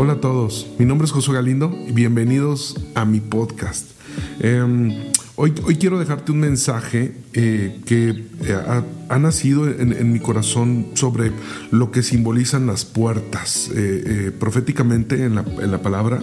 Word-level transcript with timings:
Hola 0.00 0.12
a 0.12 0.20
todos, 0.20 0.68
mi 0.78 0.84
nombre 0.84 1.06
es 1.06 1.10
Josué 1.10 1.34
Galindo 1.34 1.76
y 1.88 1.90
bienvenidos 1.90 2.76
a 2.94 3.04
mi 3.04 3.18
podcast. 3.18 3.90
Em, 4.38 4.92
hoy, 5.34 5.50
quiero 5.50 5.98
dejarte 5.98 6.30
un 6.30 6.38
mensaje 6.38 7.16
eh, 7.32 7.80
que 7.84 8.10
eh, 8.10 8.84
ha, 9.08 9.18
nacido 9.18 9.68
en, 9.68 10.12
mi 10.12 10.20
corazón 10.20 10.86
sobre 10.94 11.32
lo 11.72 11.90
que 11.90 12.04
simbolizan 12.04 12.68
las 12.68 12.84
puertas 12.84 13.72
eh, 13.74 14.30
proféticamente 14.38 15.24
en 15.24 15.34
la, 15.34 15.44
en 15.60 15.72
la, 15.72 15.82
palabra. 15.82 16.22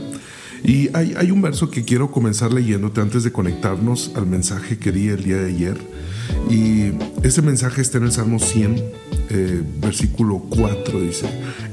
Y 0.63 0.89
hay, 0.95 1.13
hay 1.17 1.31
un 1.31 1.41
verso 1.41 1.69
que 1.69 1.83
quiero 1.83 2.11
comenzar 2.11 2.53
leyéndote 2.53 3.01
antes 3.01 3.25
de 3.25 3.33
conectarnos 3.33 4.13
al 4.15 4.25
mensaje 4.25 4.77
que 4.77 4.93
di 4.93 5.09
el 5.09 5.21
día 5.21 5.35
de 5.35 5.49
ayer. 5.49 5.77
Y 6.49 6.93
ese 7.23 7.41
mensaje 7.41 7.81
está 7.81 7.97
en 7.97 8.05
el 8.05 8.13
Salmo 8.13 8.39
100, 8.39 8.81
versículo 9.81 10.45
4, 10.49 11.01
dice, 11.01 11.27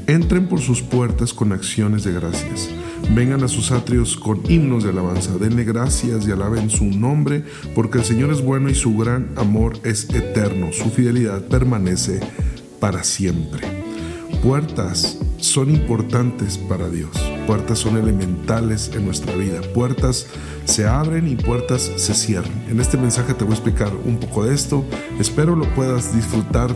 entren 0.06 0.48
por 0.48 0.60
sus 0.60 0.82
puertas 0.82 1.32
con 1.32 1.52
acciones 1.52 2.04
de 2.04 2.12
gracias. 2.12 2.68
Vengan 3.14 3.42
a 3.42 3.48
sus 3.48 3.72
atrios 3.72 4.16
con 4.16 4.40
himnos 4.50 4.84
de 4.84 4.90
alabanza, 4.90 5.36
denle 5.38 5.64
gracias 5.64 6.26
y 6.26 6.30
alaben 6.30 6.70
su 6.70 6.84
nombre, 6.84 7.44
porque 7.74 7.98
el 7.98 8.04
Señor 8.04 8.32
es 8.32 8.42
bueno 8.42 8.70
y 8.70 8.74
su 8.74 8.96
gran 8.96 9.30
amor 9.36 9.78
es 9.84 10.08
eterno, 10.10 10.72
su 10.72 10.90
fidelidad 10.90 11.42
permanece 11.42 12.20
para 12.80 13.04
siempre. 13.04 13.60
Puertas 14.42 15.18
son 15.38 15.70
importantes 15.70 16.58
para 16.58 16.88
Dios, 16.88 17.10
puertas 17.46 17.78
son 17.78 17.96
elementales 17.96 18.90
en 18.94 19.04
nuestra 19.04 19.34
vida, 19.36 19.60
puertas 19.74 20.26
se 20.64 20.86
abren 20.86 21.28
y 21.28 21.36
puertas 21.36 21.90
se 21.96 22.14
cierran. 22.14 22.64
En 22.68 22.80
este 22.80 22.96
mensaje 22.96 23.34
te 23.34 23.44
voy 23.44 23.52
a 23.52 23.56
explicar 23.56 23.92
un 24.04 24.18
poco 24.18 24.44
de 24.44 24.54
esto, 24.54 24.84
espero 25.18 25.54
lo 25.54 25.66
puedas 25.74 26.14
disfrutar 26.14 26.74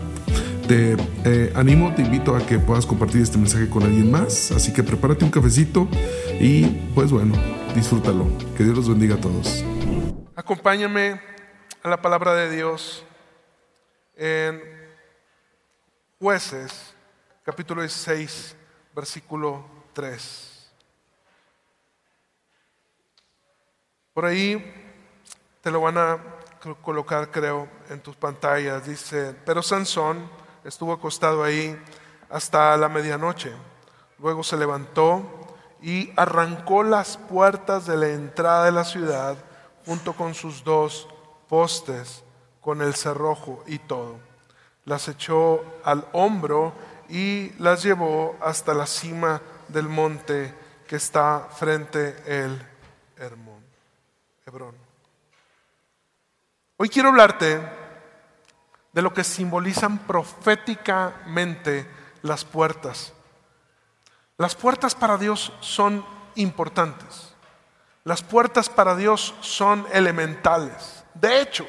te 0.67 0.97
eh, 1.25 1.53
animo, 1.55 1.95
te 1.95 2.03
invito 2.03 2.35
a 2.35 2.45
que 2.45 2.59
puedas 2.59 2.87
compartir 2.87 3.23
este 3.23 3.39
mensaje 3.39 3.69
con 3.71 3.85
alguien 3.85 4.11
más. 4.11 4.51
Así 4.51 4.73
que 4.73 4.83
prepárate 4.83 5.25
un 5.25 5.31
cafecito 5.31 5.89
y 6.41 6.67
pues 6.95 7.13
bueno, 7.13 7.35
disfrútalo. 7.75 8.27
Que 8.57 8.65
Dios 8.65 8.77
los 8.77 8.89
bendiga 8.89 9.15
a 9.15 9.21
todos. 9.21 9.65
Acompáñame 10.35 11.21
a 11.83 11.89
la 11.89 12.03
palabra 12.03 12.35
de 12.35 12.51
Dios 12.51 13.05
en 14.17 14.61
jueces, 16.19 16.95
capítulo 17.45 17.83
16, 17.83 18.57
versículo 18.95 19.65
3. 19.93 20.71
Por 24.13 24.25
ahí 24.25 24.75
te 25.61 25.71
lo 25.71 25.81
van 25.83 25.99
a 25.99 26.19
colocar, 26.83 27.31
creo, 27.31 27.69
en 27.91 28.01
tus 28.01 28.17
pantallas. 28.17 28.87
Dice, 28.87 29.35
pero 29.45 29.63
Sansón 29.63 30.46
estuvo 30.67 30.93
acostado 30.93 31.45
ahí 31.45 31.81
hasta 32.29 32.77
la 32.77 32.89
medianoche. 32.89 33.53
Luego 34.19 34.43
se 34.43 34.57
levantó 34.57 35.23
y 35.81 36.13
arrancó 36.17 36.83
las 36.83 37.17
puertas 37.17 37.87
de 37.87 37.97
la 37.97 38.09
entrada 38.09 38.65
de 38.65 38.73
la 38.73 38.85
ciudad 38.85 39.37
junto 39.85 40.15
con 40.15 40.35
sus 40.35 40.65
dos 40.65 41.09
postes, 41.49 42.25
con 42.61 42.83
el 42.83 42.95
cerrojo 42.95 43.63
y 43.67 43.79
todo. 43.79 44.17
Las 44.85 45.09
echó 45.09 45.63
al 45.85 46.07
hombro 46.13 46.73
y 47.09 47.53
las 47.59 47.83
llevó 47.83 48.37
hasta 48.41 48.75
la 48.75 48.87
cima 48.87 49.41
del 49.69 49.89
monte 49.89 50.53
que 50.89 50.97
está 50.97 51.49
frente 51.53 52.17
el 52.27 52.61
Hebrón. 54.47 54.75
Hoy 56.77 56.89
quiero 56.89 57.09
hablarte 57.09 57.86
de 58.97 59.03
lo 59.03 59.13
que 59.13 59.25
simbolizan 59.25 59.99
proféticamente 59.99 61.87
las 62.23 62.47
puertas. 62.47 63.13
Las 64.39 64.55
puertas 64.55 64.95
para 64.95 65.19
Dios 65.19 65.53
son 65.61 66.03
importantes. 66.35 67.35
Las 68.05 68.23
puertas 68.23 68.71
para 68.71 68.97
Dios 68.97 69.35
son 69.43 69.87
elementales. 69.93 71.05
De 71.13 71.43
hecho, 71.43 71.67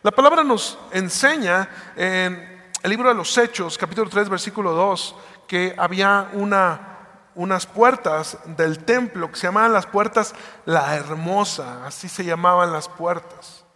la 0.00 0.10
palabra 0.10 0.42
nos 0.42 0.78
enseña 0.90 1.68
en 1.96 2.70
el 2.82 2.90
libro 2.90 3.10
de 3.10 3.14
los 3.14 3.36
Hechos, 3.36 3.76
capítulo 3.76 4.08
3, 4.08 4.30
versículo 4.30 4.72
2, 4.72 5.16
que 5.46 5.74
había 5.76 6.30
una, 6.32 7.26
unas 7.34 7.66
puertas 7.66 8.38
del 8.56 8.86
templo 8.86 9.28
que 9.30 9.36
se 9.36 9.48
llamaban 9.48 9.74
las 9.74 9.84
puertas 9.84 10.34
la 10.64 10.96
hermosa, 10.96 11.84
así 11.84 12.08
se 12.08 12.24
llamaban 12.24 12.72
las 12.72 12.88
puertas. 12.88 13.66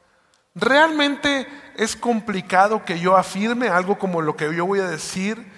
Realmente 0.55 1.49
es 1.77 1.97
complicado 1.97 2.85
que 2.85 3.01
yo 3.01 3.17
afirme 3.17 3.69
algo 3.69 3.99
como 3.99 4.23
lo 4.23 4.37
que 4.37 4.55
yo 4.55 4.67
voy 4.67 4.81
a 4.81 4.89
decir, 4.89 5.53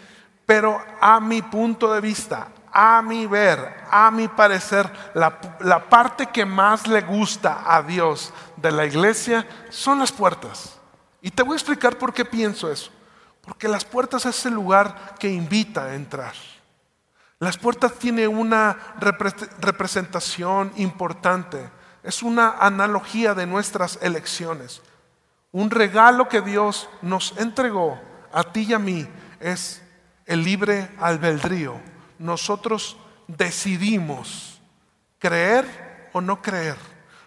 pero 0.46 0.82
a 1.00 1.20
mi 1.20 1.42
punto 1.42 1.92
de 1.92 2.00
vista, 2.00 2.48
a 2.72 3.02
mi 3.02 3.26
ver, 3.26 3.84
a 3.90 4.10
mi 4.10 4.28
parecer, 4.28 4.90
la, 5.14 5.88
parte 5.88 6.26
que 6.26 6.46
más 6.46 6.86
le 6.86 7.02
gusta 7.02 7.62
a 7.66 7.82
Dios 7.82 8.32
de 8.56 8.70
la 8.70 8.86
iglesia 8.86 9.46
son 9.70 9.98
las 9.98 10.12
puertas. 10.12 10.78
Y 11.20 11.30
te 11.30 11.42
voy 11.42 11.54
a 11.54 11.56
explicar 11.56 11.98
por 11.98 12.14
qué 12.14 12.24
pienso 12.24 12.70
eso. 12.70 12.90
Porque 13.42 13.68
las 13.68 13.84
puertas 13.84 14.26
es 14.26 14.46
el 14.46 14.54
lugar 14.54 15.14
que 15.18 15.30
invita 15.30 15.84
a 15.84 15.94
entrar. 15.94 16.34
Las 17.38 17.58
puertas 17.58 17.94
tienen 17.94 18.36
una 18.36 18.76
representación 18.98 20.72
importante 20.76 21.70
es 22.06 22.22
una 22.22 22.50
analogía 22.60 23.34
de 23.34 23.46
nuestras 23.46 23.98
elecciones. 24.00 24.80
Un 25.50 25.70
regalo 25.70 26.28
que 26.28 26.40
Dios 26.40 26.88
nos 27.02 27.36
entregó 27.36 28.00
a 28.32 28.44
ti 28.44 28.66
y 28.68 28.74
a 28.74 28.78
mí 28.78 29.08
es 29.40 29.82
el 30.24 30.44
libre 30.44 30.88
albedrío. 31.00 31.80
Nosotros 32.18 32.96
decidimos 33.26 34.60
creer 35.18 36.08
o 36.12 36.20
no 36.20 36.40
creer. 36.40 36.76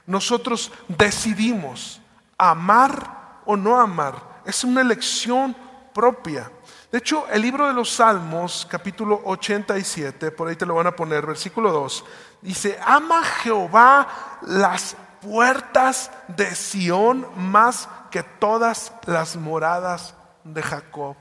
Nosotros 0.05 0.71
decidimos 0.87 2.01
amar 2.37 3.41
o 3.45 3.57
no 3.57 3.79
amar. 3.79 4.41
Es 4.45 4.63
una 4.63 4.81
elección 4.81 5.55
propia. 5.93 6.49
De 6.91 6.97
hecho, 6.97 7.27
el 7.31 7.43
libro 7.43 7.67
de 7.67 7.73
los 7.73 7.91
Salmos, 7.91 8.67
capítulo 8.69 9.21
87, 9.25 10.31
por 10.31 10.47
ahí 10.47 10.55
te 10.55 10.65
lo 10.65 10.73
van 10.75 10.87
a 10.87 10.95
poner, 10.95 11.23
versículo 11.25 11.71
2, 11.71 12.03
Dice, 12.41 12.79
ama 12.83 13.23
Jehová 13.23 14.07
las 14.41 14.95
puertas 15.21 16.09
de 16.29 16.55
Sión 16.55 17.27
más 17.35 17.89
que 18.09 18.23
todas 18.23 18.93
las 19.05 19.35
moradas 19.35 20.15
de 20.43 20.63
Jacob. 20.63 21.15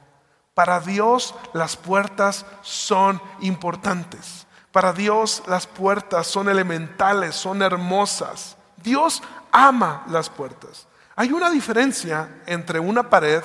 Para 0.55 0.81
Dios 0.81 1.35
las 1.53 1.77
puertas 1.77 2.47
son 2.63 3.21
importantes. 3.41 4.47
Para 4.73 4.93
Dios 4.93 5.43
las 5.47 5.67
puertas 5.67 6.27
son 6.27 6.49
elementales, 6.49 7.35
son 7.35 7.63
hermosas. 7.63 8.57
Dios 8.77 9.23
ama 9.51 10.05
las 10.09 10.31
puertas. 10.31 10.87
Hay 11.17 11.33
una 11.33 11.51
diferencia 11.51 12.43
entre 12.47 12.79
una 12.79 13.11
pared 13.11 13.43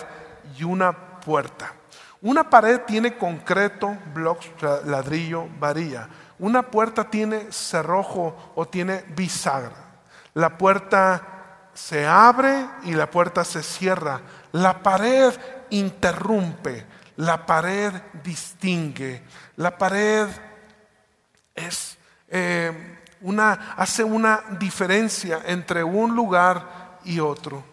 y 0.57 0.63
una 0.63 1.19
puerta. 1.19 1.73
Una 2.23 2.49
pared 2.49 2.81
tiene 2.87 3.17
concreto, 3.17 3.97
blocks, 4.13 4.49
ladrillo, 4.85 5.49
varilla. 5.59 6.07
Una 6.39 6.63
puerta 6.63 7.09
tiene 7.09 7.51
cerrojo 7.51 8.53
o 8.55 8.65
tiene 8.65 9.03
bisagra. 9.09 9.75
La 10.33 10.57
puerta 10.57 11.69
se 11.73 12.07
abre 12.07 12.65
y 12.83 12.93
la 12.93 13.11
puerta 13.11 13.43
se 13.43 13.61
cierra. 13.61 14.21
La 14.53 14.81
pared 14.81 15.33
interrumpe, 15.71 16.85
la 17.17 17.45
pared 17.45 17.93
distingue, 18.23 19.21
la 19.57 19.77
pared 19.77 20.29
es 21.53 21.97
eh, 22.29 22.99
una, 23.19 23.73
hace 23.75 24.01
una 24.01 24.43
diferencia 24.59 25.41
entre 25.45 25.83
un 25.83 26.15
lugar 26.15 26.99
y 27.03 27.19
otro. 27.19 27.65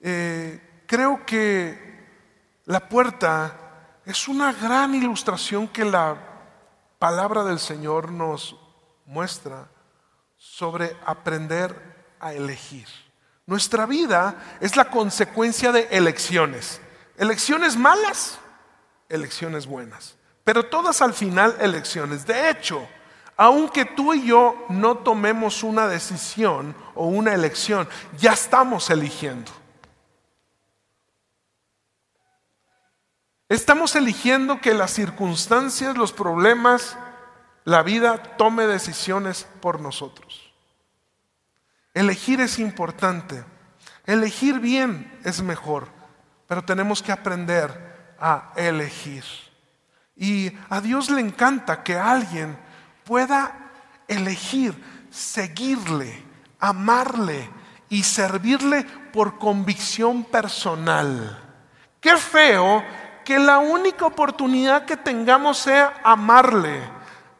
Eh, 0.00 0.84
creo 0.86 1.26
que 1.26 1.90
la 2.66 2.88
puerta 2.88 3.58
es 4.04 4.28
una 4.28 4.52
gran 4.52 4.94
ilustración 4.94 5.68
que 5.68 5.84
la 5.84 6.16
palabra 6.98 7.44
del 7.44 7.58
Señor 7.58 8.10
nos 8.10 8.56
muestra 9.06 9.68
sobre 10.36 10.96
aprender 11.04 12.14
a 12.20 12.32
elegir. 12.32 12.88
Nuestra 13.46 13.86
vida 13.86 14.56
es 14.60 14.76
la 14.76 14.86
consecuencia 14.86 15.72
de 15.72 15.88
elecciones. 15.90 16.80
Elecciones 17.16 17.76
malas, 17.76 18.38
elecciones 19.08 19.66
buenas. 19.66 20.16
Pero 20.44 20.66
todas 20.66 21.02
al 21.02 21.12
final 21.12 21.56
elecciones. 21.60 22.26
De 22.26 22.50
hecho, 22.50 22.86
aunque 23.36 23.84
tú 23.84 24.14
y 24.14 24.26
yo 24.26 24.66
no 24.68 24.98
tomemos 24.98 25.62
una 25.62 25.86
decisión 25.86 26.74
o 26.94 27.06
una 27.06 27.34
elección, 27.34 27.88
ya 28.18 28.32
estamos 28.32 28.90
eligiendo. 28.90 29.50
Estamos 33.52 33.94
eligiendo 33.96 34.62
que 34.62 34.72
las 34.72 34.92
circunstancias, 34.92 35.94
los 35.98 36.10
problemas, 36.10 36.96
la 37.64 37.82
vida 37.82 38.22
tome 38.38 38.66
decisiones 38.66 39.46
por 39.60 39.78
nosotros. 39.78 40.54
Elegir 41.92 42.40
es 42.40 42.58
importante. 42.58 43.44
Elegir 44.06 44.58
bien 44.58 45.20
es 45.22 45.42
mejor, 45.42 45.88
pero 46.46 46.64
tenemos 46.64 47.02
que 47.02 47.12
aprender 47.12 48.14
a 48.18 48.54
elegir. 48.56 49.24
Y 50.16 50.52
a 50.70 50.80
Dios 50.80 51.10
le 51.10 51.20
encanta 51.20 51.82
que 51.82 51.98
alguien 51.98 52.56
pueda 53.04 53.70
elegir 54.08 54.82
seguirle, 55.10 56.24
amarle 56.58 57.50
y 57.90 58.02
servirle 58.02 58.84
por 59.12 59.38
convicción 59.38 60.24
personal. 60.24 61.38
Qué 62.00 62.16
feo 62.16 62.82
que 63.24 63.38
la 63.38 63.58
única 63.58 64.06
oportunidad 64.06 64.84
que 64.84 64.96
tengamos 64.96 65.58
sea 65.58 66.00
amarle. 66.02 66.80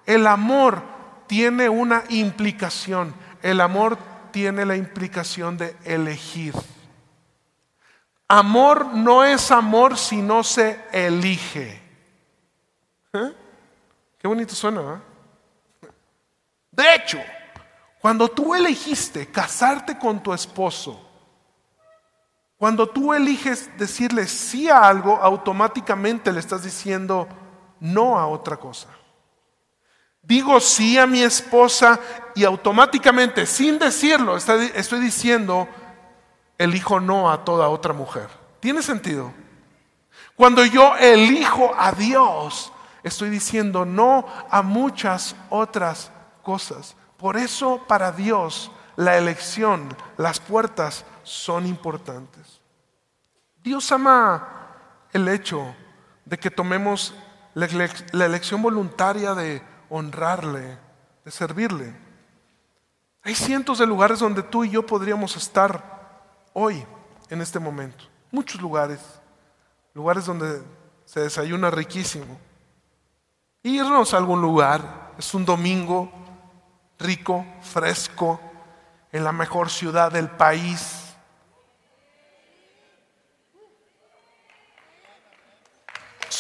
El 0.07 0.27
amor 0.27 0.83
tiene 1.27 1.69
una 1.69 2.05
implicación. 2.09 3.15
El 3.43 3.61
amor 3.61 3.99
tiene 4.31 4.65
la 4.65 4.77
implicación 4.77 5.57
de 5.57 5.77
elegir. 5.85 6.55
Amor 8.29 8.95
no 8.95 9.25
es 9.25 9.51
amor 9.51 9.99
si 9.99 10.23
no 10.23 10.43
se 10.43 10.81
elige. 10.93 11.81
¿Eh? 13.13 13.33
Qué 14.19 14.27
bonito 14.27 14.55
suena. 14.55 15.03
De 16.71 16.95
hecho, 16.95 17.19
cuando 18.01 18.29
tú 18.29 18.55
elegiste 18.55 19.27
casarte 19.27 19.99
con 19.99 20.23
tu 20.23 20.33
esposo, 20.33 21.12
cuando 22.63 22.89
tú 22.89 23.13
eliges 23.13 23.77
decirle 23.77 24.29
sí 24.29 24.71
a 24.71 24.87
algo, 24.87 25.17
automáticamente 25.17 26.33
le 26.33 26.39
estás 26.39 26.63
diciendo 26.63 27.27
no 27.81 28.17
a 28.17 28.29
otra 28.29 28.57
cosa. 28.57 28.87
Digo 30.23 30.61
sí 30.61 30.97
a 30.97 31.05
mi 31.05 31.23
esposa 31.23 31.99
y 32.37 32.45
automáticamente, 32.45 33.47
sin 33.47 33.81
decirlo, 33.81 34.37
estoy 34.37 35.01
diciendo, 35.01 35.67
elijo 36.57 37.01
no 37.01 37.33
a 37.33 37.45
toda 37.45 37.69
otra 37.69 37.95
mujer. 37.95 38.29
¿Tiene 38.61 38.81
sentido? 38.81 39.33
Cuando 40.37 40.65
yo 40.65 40.95
elijo 40.99 41.75
a 41.77 41.91
Dios, 41.91 42.73
estoy 43.03 43.31
diciendo 43.31 43.85
no 43.85 44.25
a 44.49 44.63
muchas 44.63 45.35
otras 45.51 46.13
cosas. 46.45 46.95
Por 47.17 47.37
eso 47.37 47.83
para 47.89 48.13
Dios 48.13 48.71
la 48.95 49.19
elección, 49.19 49.89
las 50.17 50.39
puertas 50.39 51.05
son 51.23 51.67
importantes. 51.67 52.61
Dios 53.63 53.91
ama 53.93 54.69
el 55.13 55.29
hecho 55.29 55.75
de 56.25 56.39
que 56.39 56.51
tomemos 56.51 57.15
la 57.55 58.25
elección 58.25 58.63
voluntaria 58.63 59.35
de 59.35 59.63
honrarle, 59.89 60.79
de 61.25 61.31
servirle. 61.31 61.95
Hay 63.23 63.35
cientos 63.35 63.79
de 63.79 63.87
lugares 63.87 64.19
donde 64.19 64.43
tú 64.43 64.65
y 64.65 64.71
yo 64.71 64.85
podríamos 64.85 65.37
estar 65.37 66.21
hoy, 66.55 66.85
en 67.31 67.41
este 67.41 67.59
momento. 67.59 68.05
Muchos 68.31 68.61
lugares. 68.61 69.01
Lugares 69.95 70.27
donde 70.27 70.63
se 71.05 71.21
desayuna 71.21 71.71
riquísimo. 71.71 72.39
Irnos 73.63 74.13
a 74.13 74.17
algún 74.17 74.41
lugar. 74.41 75.13
Es 75.19 75.35
un 75.35 75.45
domingo 75.45 76.11
rico, 76.99 77.45
fresco, 77.61 78.41
en 79.13 79.25
la 79.25 79.33
mejor 79.33 79.71
ciudad 79.71 80.11
del 80.11 80.29
país. 80.29 81.02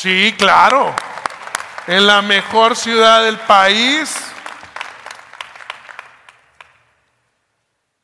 Sí, 0.03 0.35
claro 0.37 0.93
en 1.87 2.07
la 2.07 2.23
mejor 2.23 2.77
ciudad 2.77 3.23
del 3.23 3.39
país. 3.39 4.17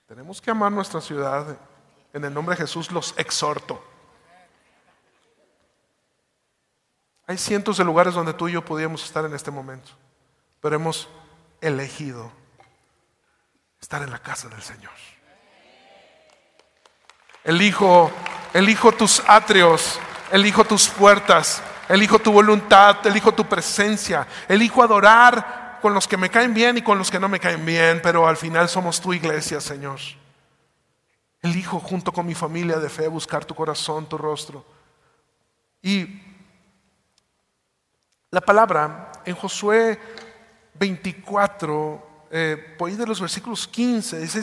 Tenemos 0.07 0.41
que 0.41 0.51
amar 0.51 0.73
nuestra 0.73 1.01
ciudad. 1.01 1.59
En 2.13 2.25
el 2.25 2.33
nombre 2.33 2.55
de 2.55 2.63
Jesús 2.63 2.93
los 2.93 3.15
exhorto. 3.19 3.85
Hay 7.27 7.37
cientos 7.37 7.77
de 7.77 7.85
lugares 7.85 8.15
donde 8.15 8.33
tú 8.33 8.49
y 8.49 8.53
yo 8.53 8.65
podíamos 8.65 9.05
estar 9.05 9.25
en 9.25 9.35
este 9.35 9.51
momento, 9.51 9.91
pero 10.61 10.77
hemos 10.77 11.09
elegido 11.61 12.33
estar 13.81 14.03
en 14.03 14.11
la 14.11 14.19
casa 14.19 14.49
del 14.49 14.63
Señor. 14.63 14.93
Elijo, 17.45 18.11
elijo 18.55 18.93
tus 18.93 19.21
atrios, 19.29 19.99
elijo 20.31 20.65
tus 20.65 20.89
puertas, 20.89 21.61
elijo 21.89 22.19
tu 22.19 22.33
voluntad, 22.33 23.07
elijo 23.07 23.33
tu 23.33 23.45
presencia, 23.47 24.27
elijo 24.49 24.83
adorar 24.83 25.79
con 25.81 25.95
los 25.95 26.07
que 26.07 26.17
me 26.17 26.31
caen 26.31 26.55
bien 26.55 26.79
y 26.79 26.83
con 26.83 26.99
los 26.99 27.11
que 27.11 27.21
no 27.21 27.29
me 27.29 27.41
caen 27.41 27.65
bien, 27.65 28.01
pero 28.03 28.27
al 28.27 28.37
final 28.37 28.69
somos 28.69 29.01
tu 29.01 29.13
iglesia, 29.13 29.61
Señor. 29.61 29.99
Elijo 31.41 31.79
junto 31.79 32.13
con 32.13 32.27
mi 32.27 32.35
familia 32.35 32.79
de 32.79 32.89
fe 32.89 33.07
buscar 33.09 33.45
tu 33.45 33.55
corazón, 33.55 34.09
tu 34.09 34.19
rostro. 34.19 34.65
Y 35.81 36.21
la 38.31 38.41
palabra 38.41 39.13
en 39.25 39.35
Josué 39.35 39.99
24, 40.75 42.27
eh, 42.31 42.75
por 42.77 42.91
ahí 42.91 42.97
de 42.97 43.07
los 43.07 43.21
versículos 43.21 43.67
15, 43.69 44.19
dice, 44.19 44.43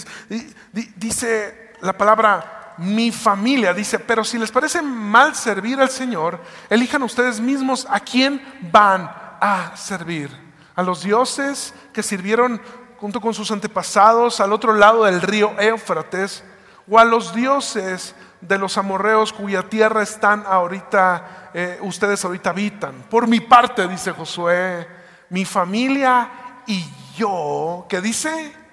dice 0.95 1.73
la 1.81 1.93
palabra, 1.93 2.64
mi 2.77 3.11
familia. 3.11 3.73
Dice, 3.73 3.99
pero 3.99 4.23
si 4.23 4.37
les 4.37 4.51
parece 4.51 4.81
mal 4.81 5.35
servir 5.35 5.79
al 5.79 5.89
Señor, 5.89 6.39
elijan 6.69 7.03
ustedes 7.03 7.39
mismos 7.39 7.87
a 7.89 7.99
quién 7.99 8.41
van 8.71 9.09
a 9.39 9.75
servir. 9.75 10.29
A 10.75 10.83
los 10.83 11.03
dioses 11.03 11.73
que 11.93 12.03
sirvieron 12.03 12.61
junto 12.97 13.21
con 13.21 13.33
sus 13.33 13.51
antepasados 13.51 14.39
al 14.39 14.53
otro 14.53 14.73
lado 14.73 15.05
del 15.05 15.21
río 15.21 15.53
Éufrates, 15.59 16.43
o 16.89 16.99
a 16.99 17.05
los 17.05 17.33
dioses 17.33 18.15
de 18.41 18.57
los 18.57 18.77
amorreos 18.77 19.33
cuya 19.33 19.63
tierra 19.63 20.03
están 20.03 20.43
ahorita, 20.47 21.49
eh, 21.53 21.79
ustedes 21.81 22.23
ahorita 22.23 22.51
habitan. 22.51 23.05
Por 23.09 23.27
mi 23.27 23.39
parte, 23.39 23.87
dice 23.87 24.11
Josué, 24.11 24.87
mi 25.29 25.45
familia 25.45 26.29
y 26.67 26.85
yo, 27.17 27.85
¿qué 27.89 28.01
dice? 28.01 28.64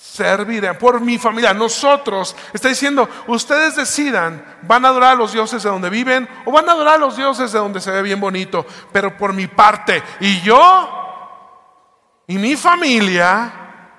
Serviré 0.00 0.72
por 0.74 1.00
mi 1.00 1.18
familia. 1.18 1.52
Nosotros, 1.52 2.34
está 2.54 2.68
diciendo, 2.68 3.08
ustedes 3.26 3.76
decidan, 3.76 4.42
van 4.62 4.84
a 4.84 4.88
adorar 4.88 5.12
a 5.12 5.16
los 5.16 5.32
dioses 5.32 5.62
de 5.62 5.68
donde 5.68 5.90
viven 5.90 6.26
o 6.46 6.52
van 6.52 6.68
a 6.68 6.72
adorar 6.72 6.94
a 6.94 6.98
los 6.98 7.16
dioses 7.16 7.52
de 7.52 7.58
donde 7.58 7.80
se 7.80 7.90
ve 7.90 8.00
bien 8.00 8.18
bonito. 8.18 8.64
Pero 8.92 9.16
por 9.16 9.34
mi 9.34 9.46
parte, 9.46 10.02
y 10.20 10.40
yo 10.40 10.88
y 12.26 12.38
mi 12.38 12.56
familia 12.56 13.52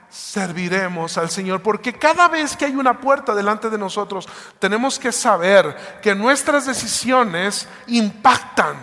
serviremos 0.10 1.18
al 1.20 1.30
Señor. 1.30 1.62
Porque 1.62 1.94
cada 1.94 2.28
vez 2.28 2.58
que 2.58 2.66
hay 2.66 2.76
una 2.76 3.00
puerta 3.00 3.36
delante 3.36 3.70
de 3.70 3.78
nosotros, 3.78 4.28
tenemos 4.58 4.98
que 4.98 5.12
saber 5.12 6.00
que 6.02 6.16
nuestras 6.16 6.66
decisiones 6.66 7.68
impactan. 7.88 8.76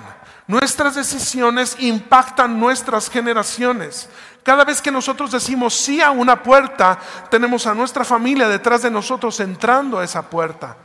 Nuestras 0.47 0.95
decisiones 0.95 1.77
impactan 1.79 2.59
nuestras 2.59 3.11
generaciones. 3.11 4.09
Cada 4.43 4.65
vez 4.65 4.81
que 4.81 4.91
nosotros 4.91 5.31
decimos 5.31 5.75
sí 5.75 6.01
a 6.01 6.11
una 6.11 6.43
puerta, 6.43 6.99
tenemos 7.31 7.67
a 7.67 7.75
nuestra 7.75 8.05
familia 8.05 8.49
detrás 8.49 8.83
de 8.83 8.91
nosotros 8.91 9.39
entrando 9.41 9.99
a 9.99 10.05
esa 10.05 10.23
puerta. 10.29 10.77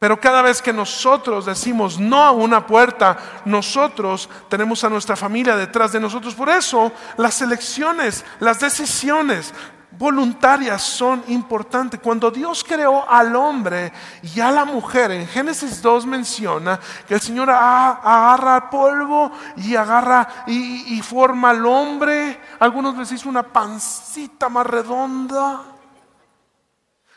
Pero 0.00 0.18
cada 0.18 0.40
vez 0.40 0.62
que 0.62 0.72
nosotros 0.72 1.44
decimos 1.44 2.00
no 2.00 2.22
a 2.22 2.30
una 2.30 2.66
puerta, 2.66 3.42
nosotros 3.44 4.30
tenemos 4.48 4.82
a 4.82 4.88
nuestra 4.88 5.14
familia 5.14 5.56
detrás 5.56 5.92
de 5.92 6.00
nosotros. 6.00 6.34
Por 6.34 6.48
eso 6.48 6.90
las 7.18 7.42
elecciones, 7.42 8.24
las 8.38 8.60
decisiones, 8.60 9.52
voluntarias 10.00 10.80
son 10.80 11.22
importantes. 11.28 12.00
Cuando 12.00 12.30
Dios 12.30 12.64
creó 12.64 13.08
al 13.08 13.36
hombre 13.36 13.92
y 14.22 14.40
a 14.40 14.50
la 14.50 14.64
mujer, 14.64 15.10
en 15.10 15.26
Génesis 15.28 15.82
2 15.82 16.06
menciona 16.06 16.80
que 17.06 17.12
el 17.12 17.20
Señor 17.20 17.50
agarra 17.50 18.70
polvo 18.70 19.30
y 19.58 19.76
agarra 19.76 20.44
y, 20.46 21.02
forma 21.02 21.50
al 21.50 21.66
hombre. 21.66 22.40
Algunos 22.58 22.96
les 22.96 23.12
hizo 23.12 23.28
una 23.28 23.42
pancita 23.42 24.48
más 24.48 24.66
redonda. 24.66 25.64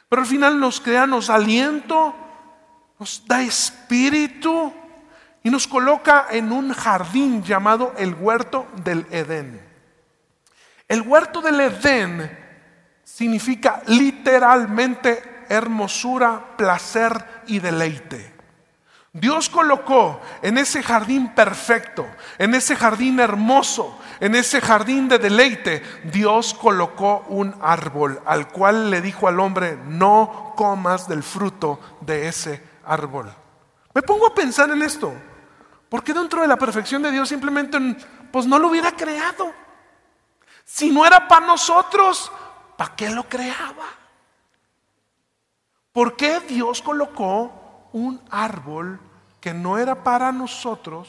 Pero 0.09 0.21
al 0.21 0.27
final 0.27 0.59
nos 0.59 0.81
crea, 0.81 1.07
nos 1.07 1.29
aliento, 1.29 2.13
nos 2.99 3.25
da 3.25 3.41
espíritu 3.41 4.73
y 5.41 5.49
nos 5.49 5.67
coloca 5.67 6.27
en 6.31 6.51
un 6.51 6.73
jardín 6.73 7.43
llamado 7.43 7.93
el 7.97 8.13
huerto 8.13 8.67
del 8.83 9.07
Edén. 9.09 9.65
El 10.89 11.01
huerto 11.03 11.41
del 11.41 11.61
Edén 11.61 12.42
significa 13.13 13.83
literalmente 13.85 15.45
hermosura, 15.47 16.55
placer 16.57 17.43
y 17.45 17.59
deleite. 17.59 18.33
Dios 19.11 19.49
colocó 19.49 20.19
en 20.41 20.57
ese 20.57 20.81
jardín 20.81 21.35
perfecto, 21.35 22.07
en 22.39 22.55
ese 22.55 22.75
jardín 22.75 23.19
hermoso, 23.19 23.99
en 24.19 24.33
ese 24.33 24.59
jardín 24.61 25.07
de 25.07 25.19
deleite, 25.19 25.83
Dios 26.05 26.55
colocó 26.55 27.23
un 27.27 27.55
árbol 27.61 28.19
al 28.25 28.47
cual 28.47 28.89
le 28.89 28.99
dijo 28.99 29.27
al 29.27 29.39
hombre, 29.39 29.77
no 29.85 30.53
comas 30.55 31.07
del 31.07 31.21
fruto 31.21 31.79
de 32.01 32.27
ese 32.27 32.63
árbol. 32.83 33.31
Me 33.93 34.01
pongo 34.01 34.25
a 34.25 34.33
pensar 34.33 34.71
en 34.71 34.81
esto, 34.81 35.13
porque 35.87 36.15
dentro 36.15 36.41
de 36.41 36.47
la 36.47 36.57
perfección 36.57 37.03
de 37.03 37.11
Dios 37.11 37.29
simplemente 37.29 37.77
pues 38.31 38.47
no 38.47 38.57
lo 38.57 38.69
hubiera 38.69 38.91
creado. 38.93 39.53
Si 40.65 40.89
no 40.89 41.05
era 41.05 41.27
para 41.27 41.45
nosotros, 41.45 42.31
¿para 42.83 42.97
qué 42.97 43.09
lo 43.09 43.23
creaba? 43.29 43.85
¿Por 45.93 46.17
qué 46.17 46.41
Dios 46.41 46.81
colocó 46.81 47.87
un 47.93 48.21
árbol 48.29 48.99
que 49.39 49.53
no 49.53 49.77
era 49.77 50.03
para 50.03 50.33
nosotros? 50.33 51.07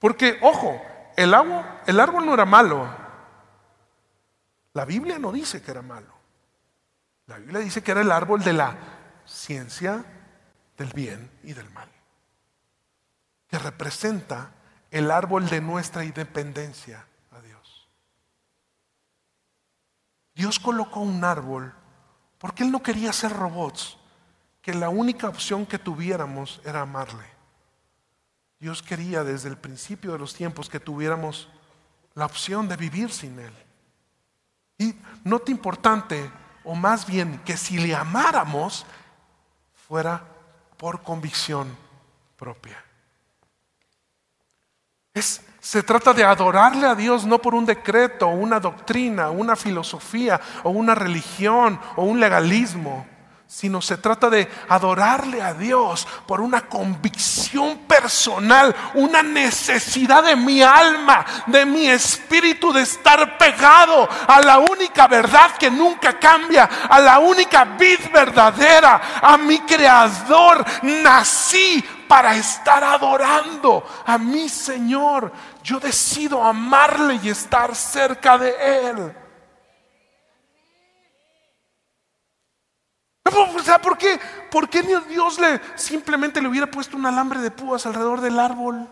Porque, 0.00 0.38
ojo, 0.42 0.82
el 1.16 1.34
árbol, 1.34 1.64
el 1.86 2.00
árbol 2.00 2.26
no 2.26 2.34
era 2.34 2.44
malo. 2.44 2.88
La 4.72 4.84
Biblia 4.84 5.20
no 5.20 5.30
dice 5.30 5.62
que 5.62 5.70
era 5.70 5.82
malo. 5.82 6.12
La 7.26 7.38
Biblia 7.38 7.60
dice 7.60 7.84
que 7.84 7.92
era 7.92 8.00
el 8.00 8.10
árbol 8.10 8.42
de 8.42 8.52
la 8.52 8.76
ciencia 9.24 10.04
del 10.76 10.88
bien 10.88 11.30
y 11.44 11.52
del 11.52 11.70
mal, 11.70 11.88
que 13.46 13.58
representa 13.60 14.50
el 14.90 15.12
árbol 15.12 15.48
de 15.48 15.60
nuestra 15.60 16.04
independencia 16.04 17.06
a 17.30 17.40
Dios. 17.40 17.88
Dios 20.36 20.60
colocó 20.60 21.00
un 21.00 21.24
árbol 21.24 21.72
porque 22.38 22.62
Él 22.62 22.70
no 22.70 22.82
quería 22.82 23.12
ser 23.12 23.32
robots, 23.32 23.96
que 24.60 24.74
la 24.74 24.90
única 24.90 25.28
opción 25.28 25.64
que 25.64 25.78
tuviéramos 25.78 26.60
era 26.62 26.82
amarle. 26.82 27.24
Dios 28.60 28.82
quería 28.82 29.24
desde 29.24 29.48
el 29.48 29.56
principio 29.56 30.12
de 30.12 30.18
los 30.18 30.34
tiempos 30.34 30.68
que 30.68 30.78
tuviéramos 30.78 31.48
la 32.14 32.26
opción 32.26 32.68
de 32.68 32.76
vivir 32.76 33.10
sin 33.10 33.38
Él. 33.38 33.52
Y 34.76 34.94
te 35.40 35.52
importante, 35.52 36.30
o 36.64 36.74
más 36.74 37.06
bien 37.06 37.40
que 37.44 37.56
si 37.56 37.78
le 37.78 37.94
amáramos, 37.94 38.84
fuera 39.88 40.22
por 40.76 41.02
convicción 41.02 41.74
propia. 42.36 42.82
Es, 45.14 45.40
se 45.66 45.82
trata 45.82 46.12
de 46.12 46.22
adorarle 46.22 46.86
a 46.86 46.94
Dios 46.94 47.26
no 47.26 47.40
por 47.42 47.52
un 47.52 47.66
decreto, 47.66 48.28
una 48.28 48.60
doctrina, 48.60 49.30
una 49.30 49.56
filosofía 49.56 50.40
o 50.62 50.70
una 50.70 50.94
religión 50.94 51.80
o 51.96 52.04
un 52.04 52.20
legalismo 52.20 53.04
sino 53.48 53.80
se 53.80 53.96
trata 53.96 54.28
de 54.28 54.48
adorarle 54.68 55.40
a 55.40 55.54
Dios 55.54 56.06
por 56.26 56.40
una 56.40 56.62
convicción 56.62 57.78
personal, 57.86 58.74
una 58.94 59.22
necesidad 59.22 60.24
de 60.24 60.34
mi 60.34 60.62
alma, 60.62 61.24
de 61.46 61.64
mi 61.64 61.88
espíritu 61.88 62.72
de 62.72 62.82
estar 62.82 63.38
pegado 63.38 64.08
a 64.26 64.40
la 64.40 64.58
única 64.58 65.06
verdad 65.06 65.52
que 65.56 65.70
nunca 65.70 66.18
cambia, 66.18 66.68
a 66.88 66.98
la 66.98 67.20
única 67.20 67.64
vid 67.64 68.00
verdadera, 68.12 69.20
a 69.22 69.36
mi 69.36 69.60
creador. 69.60 70.64
Nací 70.82 71.84
para 72.08 72.36
estar 72.36 72.82
adorando 72.82 73.84
a 74.04 74.18
mi 74.18 74.48
Señor. 74.48 75.32
Yo 75.66 75.80
decido 75.80 76.44
amarle 76.44 77.18
y 77.20 77.28
estar 77.28 77.74
cerca 77.74 78.38
de 78.38 78.54
Él. 78.88 79.12
¿por 83.82 83.98
qué? 83.98 84.20
¿Por 84.48 84.68
qué 84.68 84.82
Dios 85.08 85.40
le 85.40 85.60
simplemente 85.74 86.40
le 86.40 86.46
hubiera 86.46 86.68
puesto 86.68 86.96
un 86.96 87.04
alambre 87.04 87.40
de 87.40 87.50
púas 87.50 87.84
alrededor 87.84 88.20
del 88.20 88.38
árbol? 88.38 88.86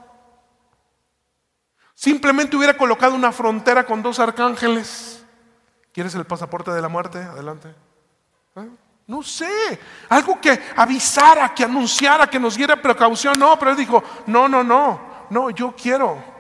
Simplemente 1.95 2.57
hubiera 2.57 2.76
colocado 2.76 3.14
una 3.14 3.31
frontera 3.31 3.87
con 3.87 4.02
dos 4.02 4.19
arcángeles. 4.19 5.25
¿Quieres 5.93 6.16
el 6.16 6.25
pasaporte 6.25 6.73
de 6.73 6.83
la 6.83 6.88
muerte? 6.88 7.19
Adelante. 7.19 7.73
¿Eh? 8.57 8.69
No 9.07 9.23
sé, 9.23 9.78
algo 10.09 10.40
que 10.40 10.61
avisara, 10.75 11.54
que 11.54 11.62
anunciara, 11.62 12.26
que 12.26 12.40
nos 12.40 12.57
diera 12.57 12.75
precaución. 12.83 13.35
No, 13.38 13.57
pero 13.61 13.71
él 13.71 13.76
dijo, 13.76 14.02
no, 14.26 14.49
no, 14.49 14.64
no, 14.64 15.26
no, 15.31 15.50
yo 15.50 15.73
quiero 15.81 16.34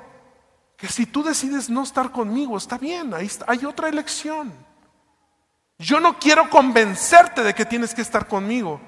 que 0.76 0.88
si 0.88 1.06
tú 1.06 1.22
decides 1.22 1.70
no 1.70 1.82
estar 1.82 2.10
conmigo, 2.10 2.56
está 2.56 2.78
bien, 2.78 3.14
ahí 3.14 3.30
hay 3.46 3.64
otra 3.64 3.88
elección. 3.88 4.52
Yo 5.78 6.00
no 6.00 6.18
quiero 6.18 6.48
convencerte 6.50 7.42
de 7.42 7.54
que 7.54 7.64
tienes 7.64 7.94
que 7.94 8.02
estar 8.02 8.26
conmigo. 8.26 8.80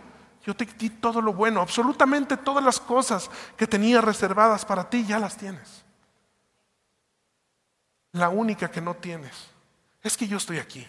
Yo 0.45 0.55
te 0.55 0.65
di 0.65 0.91
todo 0.91 1.21
lo 1.21 1.33
bueno, 1.33 1.61
absolutamente 1.61 2.37
todas 2.37 2.63
las 2.63 2.79
cosas 2.79 3.31
que 3.57 3.67
tenía 3.67 4.01
reservadas 4.01 4.65
para 4.65 4.89
ti 4.89 5.05
ya 5.05 5.19
las 5.19 5.37
tienes. 5.37 5.85
La 8.13 8.29
única 8.29 8.71
que 8.71 8.81
no 8.81 8.95
tienes 8.95 9.35
es 10.03 10.17
que 10.17 10.29
yo 10.29 10.37
estoy 10.37 10.59
aquí. 10.59 10.87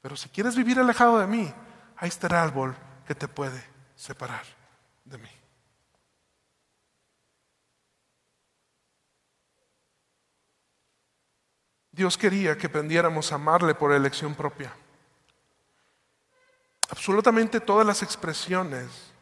Pero 0.00 0.16
si 0.16 0.28
quieres 0.28 0.56
vivir 0.56 0.78
alejado 0.78 1.18
de 1.18 1.26
mí, 1.26 1.52
ahí 1.96 2.08
está 2.08 2.26
el 2.26 2.34
árbol 2.34 2.74
que 3.06 3.14
te 3.14 3.28
puede 3.28 3.62
separar 3.94 4.42
de 5.04 5.18
mí. 5.18 5.41
Dios 12.02 12.18
quería 12.18 12.58
que 12.58 12.66
aprendiéramos 12.66 13.30
a 13.30 13.36
amarle 13.36 13.76
por 13.76 13.92
elección 13.92 14.34
propia. 14.34 14.74
Absolutamente 16.90 17.60
todas 17.60 17.86
las 17.86 18.02
expresiones 18.02 19.12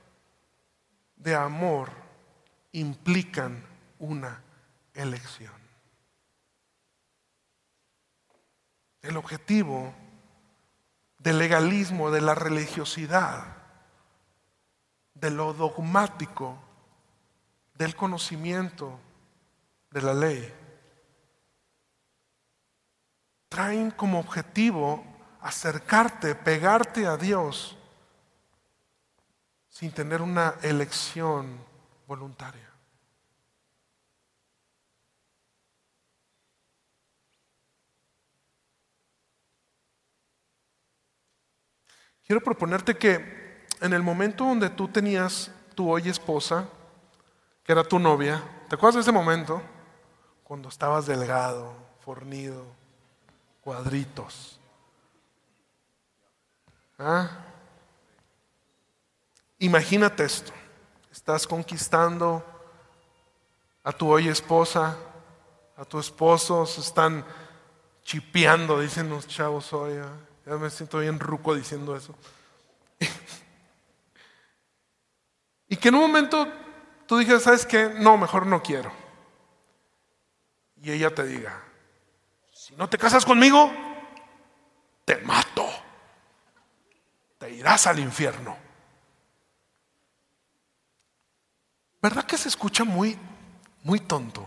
de 1.14 1.34
amor 1.34 1.90
implican 2.72 3.62
una 3.99 4.42
elección. 4.94 5.52
El 9.02 9.18
objetivo 9.18 9.92
del 11.18 11.38
legalismo, 11.38 12.10
de 12.10 12.22
la 12.22 12.34
religiosidad, 12.34 13.58
de 15.12 15.30
lo 15.30 15.52
dogmático, 15.52 16.56
del 17.75 17.94
conocimiento 17.94 18.99
de 19.90 20.00
la 20.00 20.14
ley, 20.14 20.60
traen 23.50 23.90
como 23.90 24.21
objetivo 24.21 25.04
acercarte, 25.42 26.35
pegarte 26.37 27.07
a 27.07 27.16
Dios 27.16 27.76
sin 29.69 29.90
tener 29.90 30.23
una 30.23 30.54
elección 30.62 31.59
voluntaria. 32.07 32.71
Quiero 42.25 42.40
proponerte 42.40 42.97
que 42.97 43.66
en 43.80 43.92
el 43.92 44.04
momento 44.04 44.45
donde 44.45 44.71
tú 44.71 44.87
tenías 44.87 45.50
tu 45.75 45.90
hoy 45.90 46.09
esposa, 46.09 46.69
que 47.64 47.73
era 47.73 47.83
tu 47.83 47.99
novia, 47.99 48.40
¿te 48.69 48.76
acuerdas 48.76 48.95
de 48.95 49.00
ese 49.00 49.12
momento? 49.12 49.61
Cuando 50.45 50.69
estabas 50.69 51.07
delgado, 51.07 51.75
fornido, 51.99 52.79
cuadritos 53.61 54.61
¿Ah? 57.00 57.31
Imagínate 59.59 60.23
esto. 60.25 60.52
Estás 61.11 61.47
conquistando 61.47 62.45
a 63.83 63.90
tu 63.90 64.11
hoy 64.11 64.29
esposa, 64.29 64.97
a 65.79 65.85
tu 65.87 65.99
esposo, 65.99 66.67
se 66.67 66.83
están 66.83 67.25
chipeando, 68.02 68.81
dicen 68.81 69.09
los 69.09 69.26
chavos 69.26 69.73
hoy. 69.73 69.97
¿ah? 69.97 70.12
Ya 70.45 70.57
me 70.57 70.69
siento 70.69 70.99
bien 70.99 71.19
ruco 71.19 71.55
diciendo 71.55 71.97
eso. 71.97 72.14
y 75.69 75.76
que 75.76 75.88
en 75.88 75.95
un 75.95 76.02
momento 76.02 76.47
tú 77.07 77.17
digas, 77.17 77.45
¿sabes 77.45 77.64
qué? 77.64 77.95
No, 77.99 78.19
mejor 78.19 78.47
no 78.47 78.62
quiero. 78.62 78.93
Y 80.83 80.90
ella 80.90 81.14
te 81.14 81.25
diga, 81.25 81.62
si 82.71 82.77
no 82.77 82.89
te 82.89 82.97
casas 82.97 83.27
conmigo, 83.27 83.71
te 85.05 85.19
mato 85.19 85.61
te 87.41 87.50
irás 87.50 87.87
al 87.87 87.99
infierno. 87.99 88.55
¿Verdad 92.03 92.25
que 92.25 92.37
se 92.37 92.49
escucha 92.49 92.85
muy, 92.85 93.19
muy 93.83 93.99
tonto? 93.99 94.47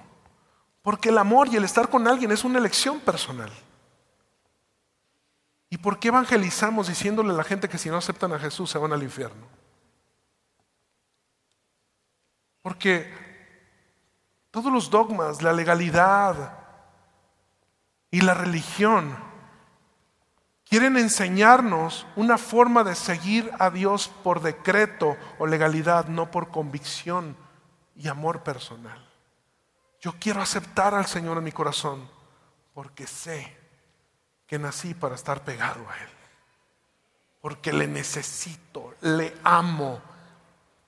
Porque 0.83 1.09
el 1.09 1.17
amor 1.17 1.47
y 1.47 1.55
el 1.55 1.63
estar 1.63 1.89
con 1.89 2.07
alguien 2.07 2.31
es 2.31 2.43
una 2.43 2.59
elección 2.59 2.99
personal. 2.99 3.51
¿Y 5.71 5.77
por 5.77 5.97
qué 5.97 6.09
evangelizamos 6.09 6.87
diciéndole 6.87 7.31
a 7.31 7.37
la 7.37 7.43
gente 7.43 7.67
que 7.67 7.79
si 7.79 7.89
no 7.89 7.97
aceptan 7.97 8.31
a 8.31 8.39
Jesús 8.39 8.69
se 8.69 8.77
van 8.77 8.93
al 8.93 9.01
infierno? 9.01 9.47
Porque 12.61 13.11
todos 14.51 14.71
los 14.71 14.91
dogmas, 14.91 15.41
la 15.41 15.51
legalidad 15.51 16.62
y 18.13 18.21
la 18.21 18.33
religión 18.33 19.17
Quieren 20.73 20.97
enseñarnos 20.97 22.07
una 22.15 22.39
forma 22.39 22.83
de 22.83 22.95
seguir 22.95 23.51
a 23.59 23.69
Dios 23.69 24.07
por 24.23 24.41
decreto 24.41 25.17
o 25.37 25.45
legalidad, 25.45 26.07
no 26.07 26.31
por 26.31 26.49
convicción 26.49 27.37
y 27.95 28.07
amor 28.07 28.41
personal. 28.41 29.07
Yo 30.01 30.15
quiero 30.19 30.41
aceptar 30.41 30.95
al 30.95 31.05
Señor 31.05 31.37
en 31.37 31.43
mi 31.43 31.51
corazón 31.51 32.09
porque 32.73 33.05
sé 33.05 33.55
que 34.47 34.57
nací 34.57 34.95
para 34.95 35.13
estar 35.13 35.43
pegado 35.43 35.87
a 35.87 35.97
Él. 35.99 36.09
Porque 37.39 37.71
le 37.71 37.85
necesito, 37.85 38.95
le 39.01 39.37
amo, 39.43 40.01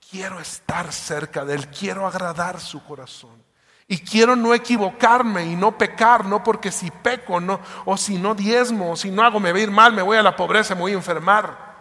quiero 0.09 0.39
estar 0.39 0.91
cerca 0.91 1.45
de 1.45 1.53
Él, 1.53 1.67
quiero 1.67 2.07
agradar 2.07 2.59
su 2.59 2.83
corazón. 2.83 3.44
Y 3.87 3.99
quiero 3.99 4.35
no 4.35 4.53
equivocarme 4.53 5.45
y 5.45 5.55
no 5.55 5.77
pecar, 5.77 6.25
no 6.25 6.43
porque 6.43 6.71
si 6.71 6.89
peco, 6.89 7.39
no, 7.39 7.59
o 7.85 7.95
si 7.97 8.17
no 8.17 8.33
diezmo, 8.33 8.91
o 8.91 8.95
si 8.95 9.11
no 9.11 9.23
hago 9.23 9.39
me 9.39 9.51
voy 9.51 9.61
a 9.61 9.63
ir 9.65 9.71
mal, 9.71 9.93
me 9.93 10.01
voy 10.01 10.17
a 10.17 10.23
la 10.23 10.35
pobreza, 10.35 10.73
me 10.73 10.81
voy 10.81 10.93
a 10.93 10.95
enfermar. 10.95 11.75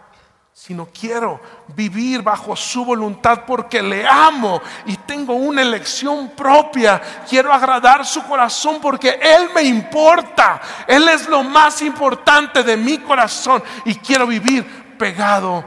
sino 0.53 0.87
quiero 0.87 1.41
vivir 1.75 2.21
bajo 2.21 2.55
su 2.55 2.85
voluntad 2.85 3.43
porque 3.45 3.81
le 3.81 4.07
amo 4.07 4.61
y 4.85 4.95
tengo 4.97 5.33
una 5.33 5.61
elección 5.61 6.29
propia. 6.29 7.01
Quiero 7.27 7.51
agradar 7.51 8.05
su 8.05 8.23
corazón 8.23 8.79
porque 8.79 9.19
Él 9.21 9.49
me 9.53 9.63
importa. 9.63 10.61
Él 10.87 11.09
es 11.09 11.27
lo 11.27 11.43
más 11.43 11.81
importante 11.81 12.63
de 12.63 12.77
mi 12.77 12.99
corazón 12.99 13.61
y 13.83 13.95
quiero 13.95 14.27
vivir 14.27 14.95
pegado 14.97 15.65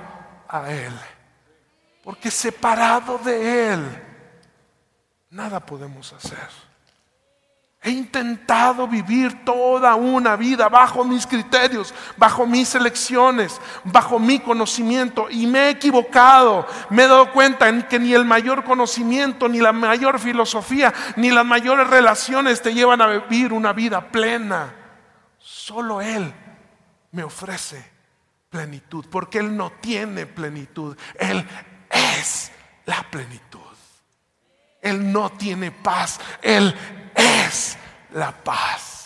a 0.49 0.71
Él. 0.71 0.99
Porque 2.03 2.31
separado 2.31 3.19
de 3.19 3.73
Él, 3.75 4.08
nada 5.31 5.61
podemos 5.61 6.13
hacer. 6.13 6.49
He 7.81 7.91
intentado 7.91 8.89
vivir 8.89 9.45
toda 9.45 9.95
una 9.95 10.35
vida 10.35 10.69
bajo 10.69 11.05
mis 11.05 11.27
criterios, 11.27 11.95
bajo 12.17 12.45
mis 12.45 12.75
elecciones, 12.75 13.61
bajo 13.85 14.19
mi 14.19 14.41
conocimiento 14.41 15.29
y 15.31 15.47
me 15.47 15.61
he 15.61 15.71
equivocado. 15.71 16.67
Me 16.91 17.05
he 17.05 17.09
dado 17.09 17.33
cuenta 17.33 17.69
en 17.69 17.85
que 17.85 18.01
ni 18.01 18.13
el 18.15 18.25
mayor 18.25 18.65
conocimiento, 18.65 19.49
ni 19.49 19.61
la 19.61 19.73
mayor 19.73 20.19
filosofía, 20.19 20.93
ni 21.15 21.31
las 21.31 21.47
mayores 21.47 21.87
relaciones 21.89 22.61
te 22.61 22.75
llevan 22.75 23.01
a 23.01 23.07
vivir 23.07 23.53
una 23.53 23.73
vida 23.73 24.11
plena. 24.11 24.75
Solo 25.39 26.03
Él 26.03 26.35
me 27.13 27.23
ofrece 27.23 27.93
plenitud, 28.51 29.07
porque 29.09 29.39
Él 29.39 29.57
no 29.57 29.71
tiene 29.81 30.27
plenitud, 30.27 30.97
Él 31.19 31.47
es 31.91 32.51
la 32.87 33.05
plenitud. 33.09 33.48
Él 34.81 35.13
no 35.13 35.31
tiene 35.31 35.71
paz, 35.71 36.21
Él 36.43 36.75
es 37.15 37.77
la 38.13 38.33
paz. 38.33 38.99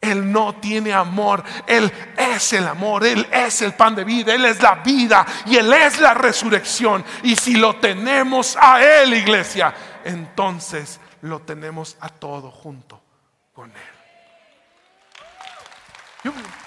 Él 0.00 0.30
no 0.30 0.54
tiene 0.56 0.92
amor, 0.92 1.42
Él 1.66 1.90
es 2.16 2.52
el 2.52 2.68
amor, 2.68 3.04
Él 3.04 3.26
es 3.32 3.62
el 3.62 3.74
pan 3.74 3.94
de 3.94 4.04
vida, 4.04 4.34
Él 4.34 4.44
es 4.44 4.62
la 4.62 4.76
vida 4.76 5.26
y 5.46 5.56
Él 5.56 5.72
es 5.72 5.98
la 5.98 6.14
resurrección. 6.14 7.04
Y 7.22 7.34
si 7.34 7.54
lo 7.56 7.76
tenemos 7.76 8.56
a 8.60 8.82
Él, 8.82 9.14
iglesia, 9.14 9.74
entonces 10.04 11.00
lo 11.22 11.40
tenemos 11.40 11.96
a 12.00 12.08
todo 12.08 12.50
junto 12.50 13.02
con 13.52 13.70
Él. 13.70 13.76
me 16.24 16.65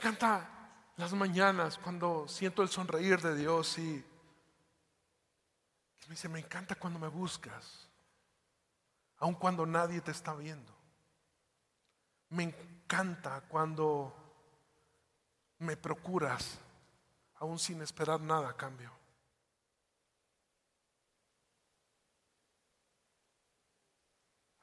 encanta 0.00 0.48
las 0.96 1.12
mañanas 1.12 1.76
cuando 1.76 2.26
siento 2.26 2.62
el 2.62 2.70
sonreír 2.70 3.20
de 3.20 3.36
Dios 3.36 3.76
y 3.76 4.02
me 6.08 6.14
dice, 6.14 6.28
me 6.28 6.40
encanta 6.40 6.74
cuando 6.74 6.98
me 6.98 7.06
buscas, 7.08 7.86
aun 9.18 9.34
cuando 9.34 9.66
nadie 9.66 10.00
te 10.00 10.10
está 10.10 10.34
viendo. 10.34 10.74
Me 12.30 12.44
encanta 12.44 13.42
cuando 13.42 14.12
me 15.58 15.76
procuras, 15.76 16.58
aún 17.36 17.58
sin 17.58 17.82
esperar 17.82 18.20
nada 18.20 18.48
a 18.48 18.56
cambio. 18.56 18.90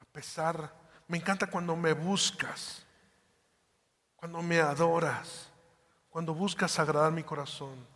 A 0.00 0.04
pesar, 0.12 0.74
me 1.06 1.16
encanta 1.16 1.46
cuando 1.46 1.76
me 1.76 1.92
buscas, 1.92 2.84
cuando 4.18 4.42
me 4.42 4.60
adoras 4.60 5.48
cuando 6.10 6.34
buscas 6.34 6.78
agradar 6.78 7.12
mi 7.12 7.22
corazón, 7.22 7.86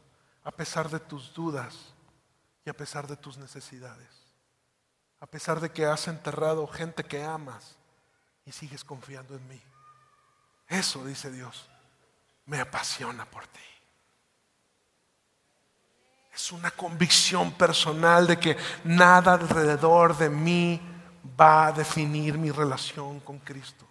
a 0.45 0.51
pesar 0.51 0.89
de 0.89 1.01
tus 1.01 1.35
dudas 1.35 1.77
y 2.65 2.71
a 2.71 2.73
pesar 2.73 3.07
de 3.07 3.17
tus 3.17 3.37
necesidades, 3.37 4.09
a 5.19 5.27
pesar 5.27 5.61
de 5.61 5.71
que 5.71 5.87
has 5.87 6.07
enterrado 6.09 6.67
gente 6.67 7.05
que 7.05 7.25
amas 7.25 7.77
y 8.45 8.53
sigues 8.53 8.85
confiando 8.85 9.35
en 9.35 9.49
mí. 9.49 9.61
Eso, 10.69 11.05
dice 11.05 11.31
Dios, 11.31 11.69
me 12.47 12.61
apasiona 12.61 13.25
por 13.25 13.47
ti. 13.47 13.61
Es 16.35 16.53
una 16.53 16.71
convicción 16.71 17.53
personal 17.53 18.27
de 18.27 18.39
que 18.39 18.57
nada 18.85 19.35
alrededor 19.35 20.17
de 20.17 20.31
mí 20.31 20.81
va 21.41 21.67
a 21.67 21.73
definir 21.73 22.39
mi 22.39 22.51
relación 22.51 23.21
con 23.21 23.39
Cristo. 23.41 23.87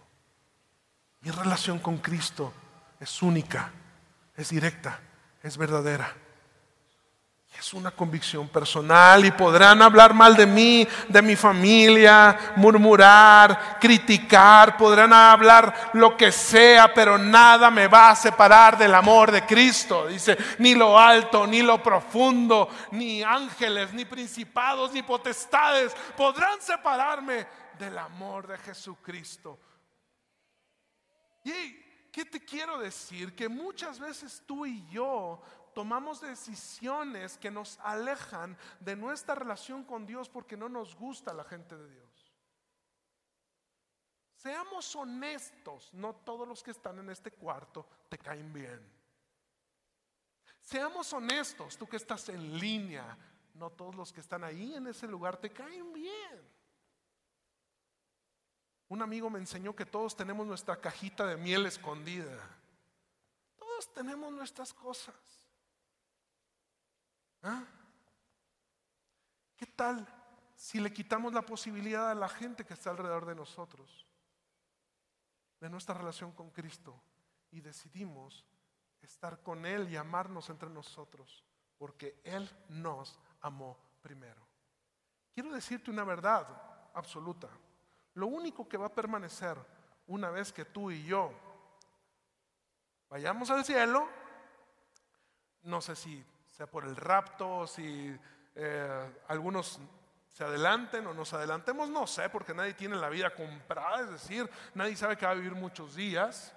Mi 1.22 1.32
relación 1.32 1.80
con 1.80 1.98
Cristo 2.00 2.52
es 3.00 3.22
única 3.22 3.72
es 4.42 4.50
directa, 4.50 5.00
es 5.44 5.58
verdadera. 5.58 6.16
Es 7.60 7.74
una 7.74 7.92
convicción 7.92 8.48
personal 8.48 9.24
y 9.24 9.32
podrán 9.32 9.84
hablar 9.84 10.16
mal 10.16 10.36
de 10.36 10.48
mí, 10.48 10.88
de 11.10 11.22
mi 11.22 11.36
familia, 11.36 12.54
murmurar, 12.56 13.78
criticar, 13.80 14.78
podrán 14.78 15.14
hablar 15.14 15.92
lo 15.94 16.18
que 16.18 16.32
sea, 16.32 16.92
pero 16.92 17.20
nada 17.20 17.70
me 17.70 17.88
va 17.88 18.12
a 18.12 18.16
separar 18.16 18.78
del 18.78 18.96
amor 18.96 19.32
de 19.32 19.46
Cristo. 19.46 20.08
Dice, 20.08 20.38
ni 20.58 20.74
lo 20.74 20.98
alto, 20.98 21.46
ni 21.46 21.62
lo 21.62 21.84
profundo, 21.84 22.68
ni 22.92 23.22
ángeles, 23.22 23.94
ni 23.94 24.06
principados, 24.06 24.94
ni 24.94 25.04
potestades 25.04 25.94
podrán 26.18 26.60
separarme 26.62 27.46
del 27.78 27.96
amor 27.98 28.48
de 28.48 28.58
Jesucristo. 28.60 29.60
Y 31.44 31.74
¿qué 32.12 32.26
te 32.26 32.44
quiero 32.44 32.78
decir? 32.78 33.36
Que 33.36 33.50
muchas 33.50 34.00
veces 34.00 34.44
tú 34.46 34.66
y 34.66 34.86
yo 34.90 35.42
tomamos 35.74 36.22
decisiones 36.22 37.38
que 37.38 37.52
nos 37.52 37.80
alejan 37.80 38.58
de 38.80 38.96
nuestra 38.96 39.36
relación 39.36 39.84
con 39.84 40.06
Dios 40.06 40.30
porque 40.30 40.58
no 40.58 40.70
nos 40.70 40.96
gusta 40.96 41.34
la 41.34 41.44
gente 41.44 41.78
de 41.78 41.90
Dios. 41.90 42.34
Seamos 44.36 44.96
honestos, 44.96 45.94
no 45.94 46.16
todos 46.16 46.48
los 46.48 46.64
que 46.64 46.72
están 46.72 46.98
en 46.98 47.12
este 47.12 47.32
cuarto 47.32 47.88
te 48.10 48.18
caen 48.18 48.52
bien. 48.52 48.82
Seamos 50.60 51.12
honestos, 51.14 51.78
tú 51.78 51.88
que 51.88 51.98
estás 51.98 52.28
en 52.30 52.58
línea, 52.58 53.18
no 53.54 53.70
todos 53.70 53.94
los 53.96 54.12
que 54.12 54.22
están 54.22 54.44
ahí 54.44 54.74
en 54.74 54.88
ese 54.88 55.08
lugar 55.08 55.38
te 55.38 55.52
caen 55.52 55.94
bien. 55.94 56.41
Un 58.92 59.02
amigo 59.02 59.30
me 59.30 59.40
enseñó 59.40 59.74
que 59.74 59.86
todos 59.86 60.18
tenemos 60.18 60.46
nuestra 60.46 60.76
cajita 60.76 61.26
de 61.26 61.38
miel 61.38 61.66
escondida. 61.66 62.38
Todos 63.56 63.94
tenemos 63.94 64.34
nuestras 64.34 64.74
cosas. 64.74 65.16
¿Ah? 67.42 67.64
¿Qué 69.56 69.66
tal 69.66 70.06
si 70.58 70.82
le 70.82 70.92
quitamos 70.92 71.32
la 71.32 71.42
posibilidad 71.42 72.12
a 72.12 72.16
la 72.16 72.28
gente 72.28 72.66
que 72.66 72.74
está 72.74 72.90
alrededor 72.90 73.26
de 73.26 73.34
nosotros, 73.34 74.06
de 75.62 75.70
nuestra 75.70 75.96
relación 75.96 76.34
con 76.34 76.50
Cristo, 76.50 77.02
y 77.50 77.62
decidimos 77.62 78.46
estar 79.02 79.42
con 79.42 79.66
Él 79.66 79.90
y 79.90 79.96
amarnos 79.96 80.50
entre 80.50 80.70
nosotros, 80.70 81.46
porque 81.78 82.20
Él 82.26 82.52
nos 82.68 83.18
amó 83.40 83.78
primero? 84.02 84.46
Quiero 85.34 85.54
decirte 85.54 85.90
una 85.90 86.04
verdad 86.04 86.92
absoluta. 86.94 87.48
Lo 88.16 88.28
único 88.28 88.68
que 88.68 88.78
va 88.78 88.88
a 88.88 88.94
permanecer 88.94 89.58
una 90.08 90.30
vez 90.30 90.52
que 90.52 90.66
tú 90.66 90.92
y 90.92 91.04
yo 91.04 91.32
vayamos 93.10 93.50
al 93.50 93.64
cielo, 93.64 94.08
no 95.64 95.82
sé 95.82 95.96
si 95.96 96.24
sea 96.50 96.68
por 96.68 96.86
el 96.86 96.96
rapto, 96.96 97.68
si 97.68 98.18
eh, 98.56 99.14
algunos 99.28 99.80
se 100.28 100.44
adelanten 100.44 101.06
o 101.08 101.14
nos 101.14 101.34
adelantemos, 101.34 101.90
no 101.90 102.08
sé, 102.08 102.30
porque 102.30 102.54
nadie 102.54 102.74
tiene 102.74 102.96
la 102.96 103.10
vida 103.10 103.34
comprada, 103.36 104.02
es 104.02 104.12
decir, 104.12 104.50
nadie 104.74 104.96
sabe 104.96 105.18
que 105.18 105.26
va 105.26 105.34
a 105.34 105.36
vivir 105.36 105.56
muchos 105.56 105.96
días, 105.96 106.56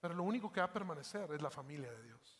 pero 0.00 0.14
lo 0.14 0.22
único 0.22 0.52
que 0.52 0.60
va 0.60 0.66
a 0.66 0.72
permanecer 0.72 1.30
es 1.32 1.42
la 1.42 1.50
familia 1.50 1.90
de 1.90 2.02
Dios. 2.02 2.38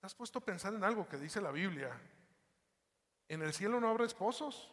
¿Te 0.00 0.06
has 0.06 0.14
puesto 0.14 0.40
a 0.40 0.44
pensar 0.44 0.74
en 0.74 0.82
algo 0.82 1.08
que 1.08 1.16
dice 1.16 1.40
la 1.40 1.52
Biblia? 1.52 1.96
En 3.28 3.42
el 3.42 3.52
cielo 3.52 3.80
no 3.80 3.88
habrá 3.88 4.04
esposos. 4.04 4.72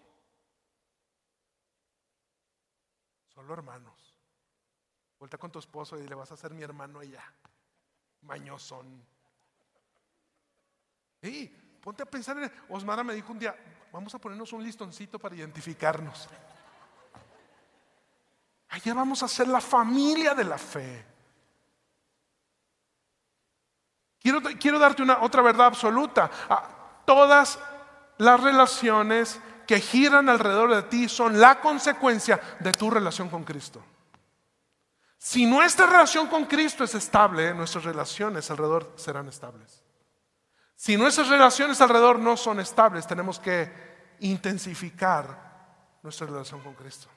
Solo 3.40 3.54
hermanos. 3.54 4.14
Vuelta 5.18 5.38
con 5.38 5.50
tu 5.50 5.60
esposo 5.60 5.98
y 5.98 6.06
le 6.06 6.14
vas 6.14 6.30
a 6.30 6.34
hacer 6.34 6.52
mi 6.54 6.62
hermano 6.62 7.00
allá. 7.00 7.24
Mañosón. 8.24 9.02
Y 11.22 11.48
ponte 11.48 12.04
a 12.04 12.06
pensar 12.06 12.38
en. 12.38 12.52
Osmara 12.68 13.02
me 13.02 13.14
dijo 13.14 13.32
un 13.32 13.40
día: 13.40 13.56
Vamos 13.94 14.14
a 14.14 14.20
ponernos 14.20 14.52
un 14.52 14.62
listoncito 14.62 15.18
para 15.18 15.36
identificarnos. 15.36 16.28
Allá 18.68 18.94
vamos 18.94 19.24
a 19.24 19.30
ser 19.30 19.48
la 19.48 19.62
familia 19.62 20.36
de 20.36 20.44
la 20.44 20.58
fe. 20.58 21.06
Quiero, 24.20 24.42
quiero 24.60 24.78
darte 24.80 25.02
una 25.02 25.22
otra 25.22 25.42
verdad 25.42 25.68
absoluta. 25.68 26.30
Ah, 26.50 27.04
todas 27.06 27.58
las 28.18 28.44
relaciones 28.44 29.40
que 29.70 29.80
giran 29.80 30.28
alrededor 30.30 30.74
de 30.74 30.82
ti 30.82 31.08
son 31.08 31.40
la 31.40 31.62
consecuencia 31.62 32.42
de 32.60 32.72
tu 32.72 32.90
relación 32.90 33.30
con 33.30 33.44
Cristo. 33.44 33.86
Si 35.20 35.46
nuestra 35.46 35.86
relación 35.86 36.26
con 36.26 36.46
Cristo 36.46 36.84
es 36.84 36.96
estable, 36.96 37.54
nuestras 37.54 37.84
relaciones 37.84 38.50
alrededor 38.50 38.92
serán 38.96 39.28
estables. 39.28 39.84
Si 40.76 40.98
nuestras 40.98 41.28
relaciones 41.28 41.80
alrededor 41.82 42.18
no 42.18 42.36
son 42.36 42.60
estables, 42.60 43.06
tenemos 43.06 43.38
que 43.38 43.72
intensificar 44.22 46.00
nuestra 46.02 46.26
relación 46.26 46.62
con 46.62 46.74
Cristo. 46.74 47.08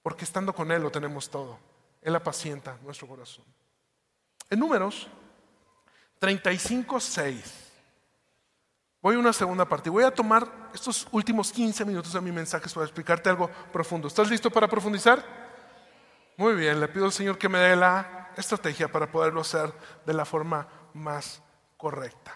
porque 0.00 0.24
estando 0.24 0.54
con 0.54 0.72
Él 0.72 0.80
lo 0.82 0.90
tenemos 0.90 1.28
todo. 1.28 1.58
Él 2.00 2.16
apacienta 2.16 2.78
nuestro 2.82 3.06
corazón. 3.06 3.44
En 4.48 4.58
números 4.58 5.08
35, 6.20 7.00
6. 7.00 7.63
Voy 9.04 9.16
a 9.16 9.18
una 9.18 9.34
segunda 9.34 9.66
parte. 9.66 9.90
Voy 9.90 10.02
a 10.02 10.10
tomar 10.10 10.50
estos 10.72 11.06
últimos 11.12 11.52
15 11.52 11.84
minutos 11.84 12.14
de 12.14 12.22
mi 12.22 12.32
mensaje 12.32 12.70
para 12.72 12.86
explicarte 12.86 13.28
algo 13.28 13.50
profundo. 13.70 14.08
¿Estás 14.08 14.30
listo 14.30 14.50
para 14.50 14.66
profundizar? 14.66 15.22
Muy 16.38 16.54
bien, 16.54 16.80
le 16.80 16.88
pido 16.88 17.04
al 17.04 17.12
Señor 17.12 17.36
que 17.36 17.50
me 17.50 17.58
dé 17.58 17.76
la 17.76 18.30
estrategia 18.34 18.90
para 18.90 19.12
poderlo 19.12 19.42
hacer 19.42 19.70
de 20.06 20.14
la 20.14 20.24
forma 20.24 20.66
más 20.94 21.42
correcta. 21.76 22.34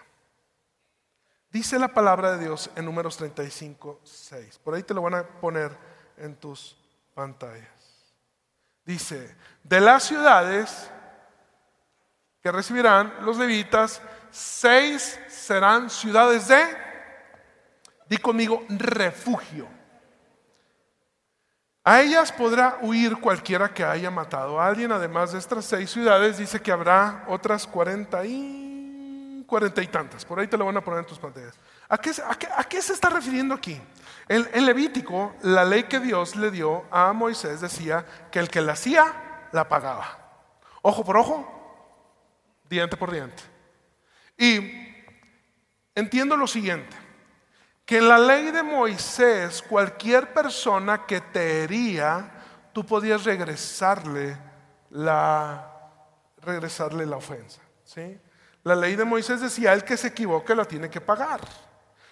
Dice 1.49 1.79
la 1.79 1.87
palabra 1.87 2.33
de 2.33 2.43
Dios 2.43 2.69
en 2.75 2.85
números 2.85 3.17
35, 3.17 4.01
6. 4.03 4.59
Por 4.59 4.75
ahí 4.75 4.83
te 4.83 4.93
lo 4.93 5.01
van 5.01 5.15
a 5.15 5.23
poner 5.23 5.75
en 6.17 6.35
tus 6.35 6.77
pantallas. 7.15 8.13
Dice, 8.85 9.35
de 9.63 9.81
las 9.81 10.03
ciudades 10.03 10.91
que 12.43 12.51
recibirán 12.51 13.11
los 13.21 13.39
levitas, 13.39 14.03
seis 14.31 15.19
serán 15.27 15.89
ciudades 15.89 16.47
de, 16.47 16.63
di 18.07 18.17
conmigo, 18.17 18.63
refugio. 18.69 19.67
A 21.83 22.01
ellas 22.01 22.31
podrá 22.31 22.77
huir 22.81 23.19
cualquiera 23.19 23.73
que 23.73 23.83
haya 23.83 24.11
matado 24.11 24.59
a 24.59 24.67
alguien. 24.67 24.91
Además 24.91 25.31
de 25.31 25.39
estas 25.39 25.65
seis 25.65 25.89
ciudades, 25.89 26.37
dice 26.37 26.61
que 26.61 26.71
habrá 26.71 27.25
otras 27.27 27.65
cuarenta 27.65 28.23
y 28.25 29.43
cuarenta 29.47 29.81
y 29.81 29.87
tantas. 29.87 30.23
Por 30.23 30.39
ahí 30.39 30.47
te 30.47 30.57
lo 30.57 30.65
van 30.65 30.77
a 30.77 30.83
poner 30.83 30.99
en 30.99 31.05
tus 31.07 31.17
pantallas. 31.17 31.55
¿A 31.87 31.97
qué, 31.97 32.81
se 32.81 32.93
está 32.93 33.09
refiriendo 33.09 33.55
aquí? 33.55 33.81
En, 34.27 34.47
en, 34.53 34.65
Levítico, 34.67 35.33
la 35.41 35.65
ley 35.65 35.85
que 35.85 35.99
Dios 35.99 36.35
le 36.35 36.51
dio 36.51 36.85
a 36.91 37.11
Moisés 37.13 37.61
decía 37.61 38.05
que 38.31 38.37
el 38.37 38.49
que 38.49 38.61
la 38.61 38.73
hacía, 38.73 39.47
la 39.51 39.67
pagaba. 39.67 40.19
Ojo 40.83 41.03
por 41.03 41.17
ojo, 41.17 42.61
diente 42.69 42.95
por 42.95 43.11
diente. 43.11 43.41
Y 44.39 44.71
entiendo 45.93 46.37
lo 46.37 46.47
siguiente, 46.47 46.95
que 47.85 47.97
en 47.97 48.07
la 48.07 48.17
ley 48.17 48.51
de 48.51 48.63
Moisés 48.63 49.61
cualquier 49.61 50.33
persona 50.33 51.05
que 51.05 51.19
te 51.19 51.63
hería, 51.63 52.31
tú 52.71 52.85
podías 52.85 53.25
regresarle 53.25 54.37
la, 54.91 55.71
regresarle 56.41 57.05
la 57.05 57.17
ofensa. 57.17 57.59
¿sí? 57.83 58.17
La 58.63 58.75
ley 58.75 58.95
de 58.95 59.03
Moisés 59.03 59.41
decía, 59.41 59.73
el 59.73 59.83
que 59.83 59.97
se 59.97 60.07
equivoque 60.07 60.55
la 60.55 60.63
tiene 60.63 60.89
que 60.89 61.01
pagar. 61.01 61.41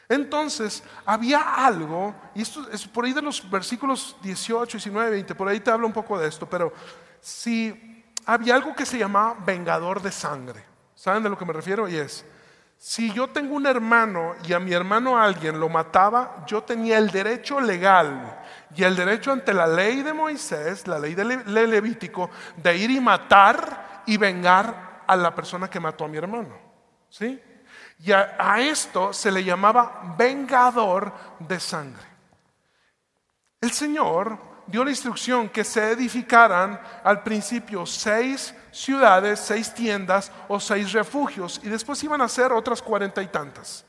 Entonces, 0.10 0.84
había 1.06 1.66
algo, 1.66 2.14
y 2.36 2.42
esto 2.42 2.70
es 2.70 2.86
por 2.88 3.06
ahí 3.06 3.14
de 3.14 3.22
los 3.22 3.50
versículos 3.50 4.18
18, 4.22 4.78
19, 4.78 5.12
20, 5.12 5.34
por 5.36 5.48
ahí 5.48 5.62
te 5.62 5.72
hablo 5.72 5.88
un 5.88 5.94
poco 5.94 6.20
de 6.20 6.28
esto, 6.28 6.46
pero 6.50 6.74
si 7.22 8.04
había 8.26 8.56
algo 8.56 8.76
que 8.76 8.86
se 8.86 8.98
llamaba 8.98 9.38
vengador 9.46 10.02
de 10.02 10.12
sangre. 10.12 10.77
¿Saben 10.98 11.22
de 11.22 11.30
lo 11.30 11.38
que 11.38 11.46
me 11.46 11.54
refiero? 11.54 11.88
Y 11.88 11.96
es, 11.96 12.26
si 12.76 13.14
yo 13.14 13.28
tengo 13.28 13.56
un 13.56 13.68
hermano 13.68 14.34
y 14.44 14.54
a 14.54 14.60
mi 14.60 14.74
hermano 14.74 15.16
alguien 15.16 15.60
lo 15.60 15.70
mataba, 15.70 16.44
yo 16.48 16.64
tenía 16.64 16.98
el 16.98 17.12
derecho 17.12 17.62
legal 17.62 18.40
y 18.76 18.84
el 18.84 18.96
derecho 18.96 19.32
ante 19.32 19.54
la 19.54 19.68
ley 19.68 20.02
de 20.02 20.12
Moisés, 20.12 20.88
la 20.88 20.98
ley 20.98 21.14
de 21.14 21.68
Levítico, 21.68 22.32
de 22.56 22.76
ir 22.76 22.90
y 22.90 23.00
matar 23.00 24.02
y 24.08 24.18
vengar 24.18 25.04
a 25.06 25.16
la 25.16 25.36
persona 25.36 25.70
que 25.70 25.80
mató 25.80 26.06
a 26.06 26.08
mi 26.08 26.18
hermano. 26.18 26.58
¿Sí? 27.10 27.40
Y 28.00 28.12
a 28.12 28.60
esto 28.60 29.14
se 29.14 29.32
le 29.32 29.44
llamaba 29.44 30.16
vengador 30.18 31.14
de 31.38 31.60
sangre. 31.60 32.08
El 33.62 33.72
Señor 33.72 34.40
dio 34.68 34.84
la 34.84 34.92
instrucción 34.92 35.50
que 35.50 35.64
se 35.64 35.92
edificaran 35.92 36.80
al 37.04 37.24
principio 37.24 37.86
seis 37.86 38.54
ciudades, 38.72 39.40
seis 39.40 39.74
tiendas 39.74 40.32
o 40.48 40.60
seis 40.60 40.92
refugios 40.92 41.60
y 41.64 41.70
después 41.70 42.04
iban 42.04 42.22
a 42.22 42.28
ser 42.28 42.52
otras 42.52 42.82
cuarenta 42.82 43.22
y 43.22 43.28
tantas. 43.28 43.86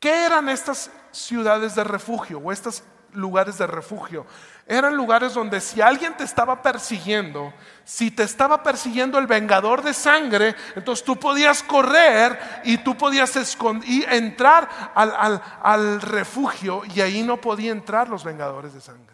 ¿Qué 0.00 0.24
eran 0.24 0.48
estas 0.48 0.90
ciudades 1.12 1.74
de 1.74 1.84
refugio 1.84 2.38
o 2.38 2.52
estos 2.52 2.82
lugares 3.12 3.58
de 3.58 3.66
refugio? 3.66 4.26
Eran 4.66 4.96
lugares 4.96 5.34
donde 5.34 5.60
si 5.60 5.80
alguien 5.80 6.16
te 6.16 6.24
estaba 6.24 6.62
persiguiendo, 6.62 7.52
si 7.84 8.10
te 8.10 8.22
estaba 8.22 8.62
persiguiendo 8.62 9.18
el 9.18 9.26
vengador 9.26 9.82
de 9.82 9.94
sangre, 9.94 10.56
entonces 10.74 11.04
tú 11.04 11.16
podías 11.16 11.62
correr 11.62 12.38
y 12.64 12.78
tú 12.78 12.96
podías 12.96 13.36
y 13.84 14.04
entrar 14.08 14.92
al, 14.94 15.40
al 15.62 16.00
refugio 16.00 16.82
y 16.94 17.00
ahí 17.02 17.22
no 17.22 17.40
podían 17.40 17.78
entrar 17.78 18.08
los 18.08 18.24
vengadores 18.24 18.72
de 18.72 18.80
sangre. 18.80 19.13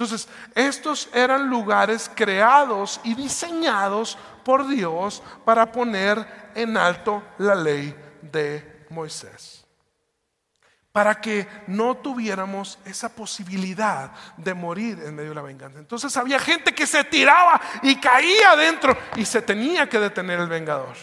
Entonces, 0.00 0.28
estos 0.54 1.10
eran 1.12 1.50
lugares 1.50 2.10
creados 2.14 3.02
y 3.04 3.14
diseñados 3.14 4.16
por 4.42 4.66
Dios 4.66 5.22
para 5.44 5.70
poner 5.70 6.50
en 6.54 6.78
alto 6.78 7.22
la 7.36 7.54
ley 7.54 7.94
de 8.22 8.86
Moisés. 8.88 9.62
Para 10.90 11.20
que 11.20 11.46
no 11.66 11.98
tuviéramos 11.98 12.78
esa 12.86 13.10
posibilidad 13.10 14.12
de 14.38 14.54
morir 14.54 15.02
en 15.04 15.16
medio 15.16 15.28
de 15.28 15.34
la 15.34 15.42
venganza. 15.42 15.78
Entonces 15.78 16.16
había 16.16 16.38
gente 16.38 16.74
que 16.74 16.86
se 16.86 17.04
tiraba 17.04 17.60
y 17.82 17.96
caía 17.96 18.52
adentro 18.52 18.96
y 19.16 19.26
se 19.26 19.42
tenía 19.42 19.86
que 19.86 20.00
detener 20.00 20.40
el 20.40 20.48
vengador. 20.48 20.96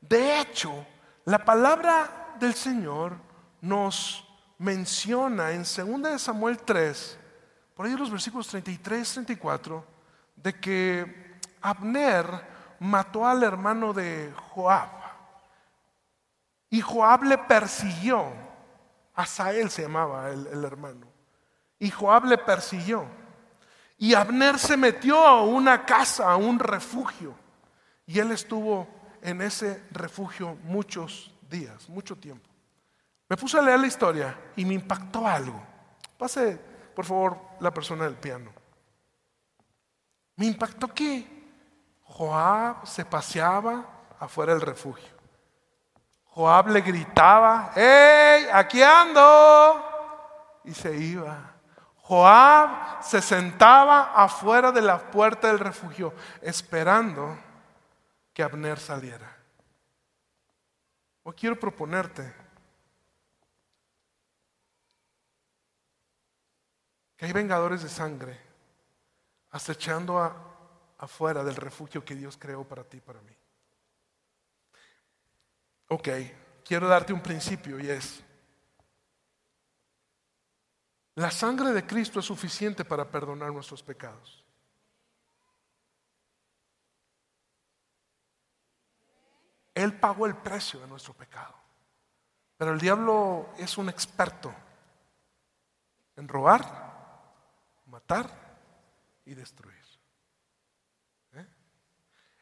De 0.00 0.40
hecho, 0.40 0.84
la 1.24 1.44
palabra 1.44 2.34
del 2.40 2.54
Señor 2.54 3.16
nos 3.60 4.26
menciona 4.58 5.52
en 5.52 5.62
2 5.62 6.20
Samuel 6.20 6.58
3 6.58 7.17
por 7.78 7.86
ahí 7.86 7.94
los 7.94 8.10
versículos 8.10 8.48
33, 8.48 9.12
34, 9.12 9.84
de 10.34 10.52
que 10.58 11.38
Abner 11.60 12.26
mató 12.80 13.24
al 13.24 13.44
hermano 13.44 13.92
de 13.92 14.34
Joab. 14.50 14.90
Y 16.70 16.80
Joab 16.80 17.22
le 17.22 17.38
persiguió. 17.38 18.32
Asael 19.14 19.70
se 19.70 19.82
llamaba 19.82 20.28
el, 20.30 20.48
el 20.48 20.64
hermano. 20.64 21.06
Y 21.78 21.88
Joab 21.88 22.24
le 22.24 22.38
persiguió. 22.38 23.06
Y 23.96 24.12
Abner 24.12 24.58
se 24.58 24.76
metió 24.76 25.24
a 25.24 25.44
una 25.44 25.86
casa, 25.86 26.32
a 26.32 26.36
un 26.36 26.58
refugio. 26.58 27.36
Y 28.06 28.18
él 28.18 28.32
estuvo 28.32 28.88
en 29.22 29.40
ese 29.40 29.84
refugio 29.92 30.56
muchos 30.64 31.32
días, 31.48 31.88
mucho 31.88 32.16
tiempo. 32.16 32.50
Me 33.28 33.36
puse 33.36 33.56
a 33.56 33.62
leer 33.62 33.78
la 33.78 33.86
historia 33.86 34.36
y 34.56 34.64
me 34.64 34.74
impactó 34.74 35.24
algo. 35.24 35.62
Pase 36.18 36.66
por 36.98 37.04
favor, 37.04 37.38
la 37.60 37.72
persona 37.72 38.06
del 38.06 38.16
piano. 38.16 38.50
Me 40.34 40.46
impactó 40.46 40.88
que 40.88 41.24
Joab 42.02 42.84
se 42.88 43.04
paseaba 43.04 43.84
afuera 44.18 44.52
del 44.52 44.62
refugio. 44.62 45.08
Joab 46.24 46.70
le 46.70 46.80
gritaba, 46.80 47.70
¡Hey, 47.76 48.48
aquí 48.52 48.82
ando! 48.82 49.80
Y 50.64 50.74
se 50.74 50.96
iba. 50.96 51.52
Joab 51.98 53.00
se 53.00 53.22
sentaba 53.22 54.14
afuera 54.16 54.72
de 54.72 54.82
la 54.82 54.98
puerta 54.98 55.46
del 55.46 55.60
refugio 55.60 56.12
esperando 56.42 57.38
que 58.32 58.42
Abner 58.42 58.80
saliera. 58.80 59.36
Hoy 61.22 61.34
quiero 61.34 61.60
proponerte 61.60 62.34
que 67.18 67.26
hay 67.26 67.32
vengadores 67.32 67.82
de 67.82 67.88
sangre 67.88 68.40
acechando 69.50 70.18
afuera 70.98 71.42
del 71.42 71.56
refugio 71.56 72.04
que 72.04 72.14
Dios 72.14 72.36
creó 72.38 72.66
para 72.66 72.84
ti 72.84 72.98
y 72.98 73.00
para 73.00 73.20
mí. 73.20 73.36
Ok, 75.88 76.08
quiero 76.64 76.86
darte 76.86 77.12
un 77.12 77.20
principio 77.20 77.80
y 77.80 77.90
es, 77.90 78.22
la 81.16 81.32
sangre 81.32 81.72
de 81.72 81.84
Cristo 81.84 82.20
es 82.20 82.26
suficiente 82.26 82.84
para 82.84 83.10
perdonar 83.10 83.52
nuestros 83.52 83.82
pecados. 83.82 84.44
Él 89.74 89.98
pagó 89.98 90.26
el 90.26 90.36
precio 90.36 90.78
de 90.78 90.86
nuestro 90.86 91.14
pecado. 91.14 91.54
Pero 92.56 92.72
el 92.72 92.80
diablo 92.80 93.50
es 93.56 93.78
un 93.78 93.88
experto 93.88 94.52
en 96.16 96.26
robar, 96.26 96.87
matar 98.08 98.30
y 99.26 99.34
destruir. 99.34 99.76
¿Eh? 101.34 101.46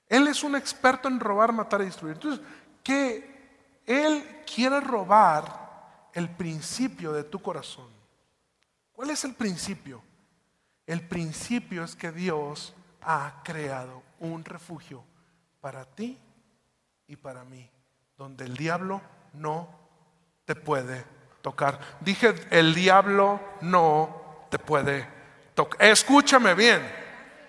Él 0.08 0.28
es 0.28 0.44
un 0.44 0.54
experto 0.54 1.08
en 1.08 1.18
robar, 1.18 1.52
matar 1.52 1.80
y 1.82 1.86
destruir. 1.86 2.14
Entonces, 2.14 2.44
que 2.84 3.82
Él 3.84 4.44
quiere 4.46 4.80
robar 4.80 6.10
el 6.12 6.30
principio 6.30 7.12
de 7.12 7.24
tu 7.24 7.42
corazón. 7.42 7.88
¿Cuál 8.92 9.10
es 9.10 9.24
el 9.24 9.34
principio? 9.34 10.02
El 10.86 11.06
principio 11.06 11.82
es 11.82 11.96
que 11.96 12.12
Dios 12.12 12.72
ha 13.02 13.42
creado 13.42 14.04
un 14.20 14.44
refugio 14.44 15.02
para 15.60 15.84
ti 15.84 16.16
y 17.08 17.16
para 17.16 17.44
mí, 17.44 17.68
donde 18.16 18.44
el 18.44 18.56
diablo 18.56 19.02
no 19.32 19.68
te 20.44 20.54
puede 20.54 21.04
tocar. 21.42 21.80
Dije, 22.00 22.34
el 22.50 22.72
diablo 22.72 23.40
no 23.62 24.46
te 24.48 24.60
puede 24.60 25.15
Escúchame 25.78 26.54
bien, 26.54 26.82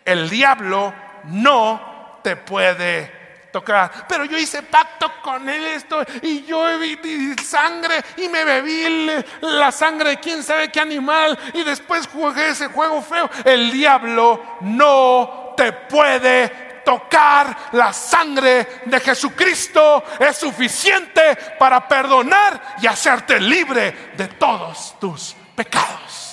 el 0.06 0.30
diablo 0.30 0.94
no 1.26 2.20
te 2.24 2.36
puede 2.36 3.50
tocar. 3.52 4.08
Pero 4.08 4.26
yo 4.26 4.38
hice 4.38 4.64
pacto 4.64 5.12
con 5.22 5.48
él 5.50 5.66
esto 5.66 6.04
y 6.22 6.44
yo 6.46 6.64
bebí 6.64 7.36
sangre 7.44 8.04
y 8.18 8.30
me 8.30 8.44
bebí 8.44 9.10
la 9.42 9.72
sangre 9.72 10.12
de 10.12 10.20
quién 10.20 10.44
sabe 10.44 10.72
qué 10.72 10.80
animal 10.80 11.38
y 11.54 11.64
después 11.64 12.08
jugué 12.08 12.50
ese 12.50 12.68
juego 12.68 13.02
feo. 13.02 13.30
El 13.44 13.72
diablo 13.72 14.58
no 14.62 15.54
te 15.58 15.74
puede 15.74 16.68
tocar 16.86 17.70
la 17.74 17.92
sangre 17.92 18.82
de 18.86 19.00
Jesucristo 19.02 20.06
es 20.20 20.38
suficiente 20.38 21.38
para 21.60 21.86
perdonar 21.86 22.78
y 22.82 22.88
hacerte 22.88 23.42
libre 23.42 24.12
de 24.16 24.28
todos 24.30 24.96
tus 24.98 25.36
pecados. 25.54 26.27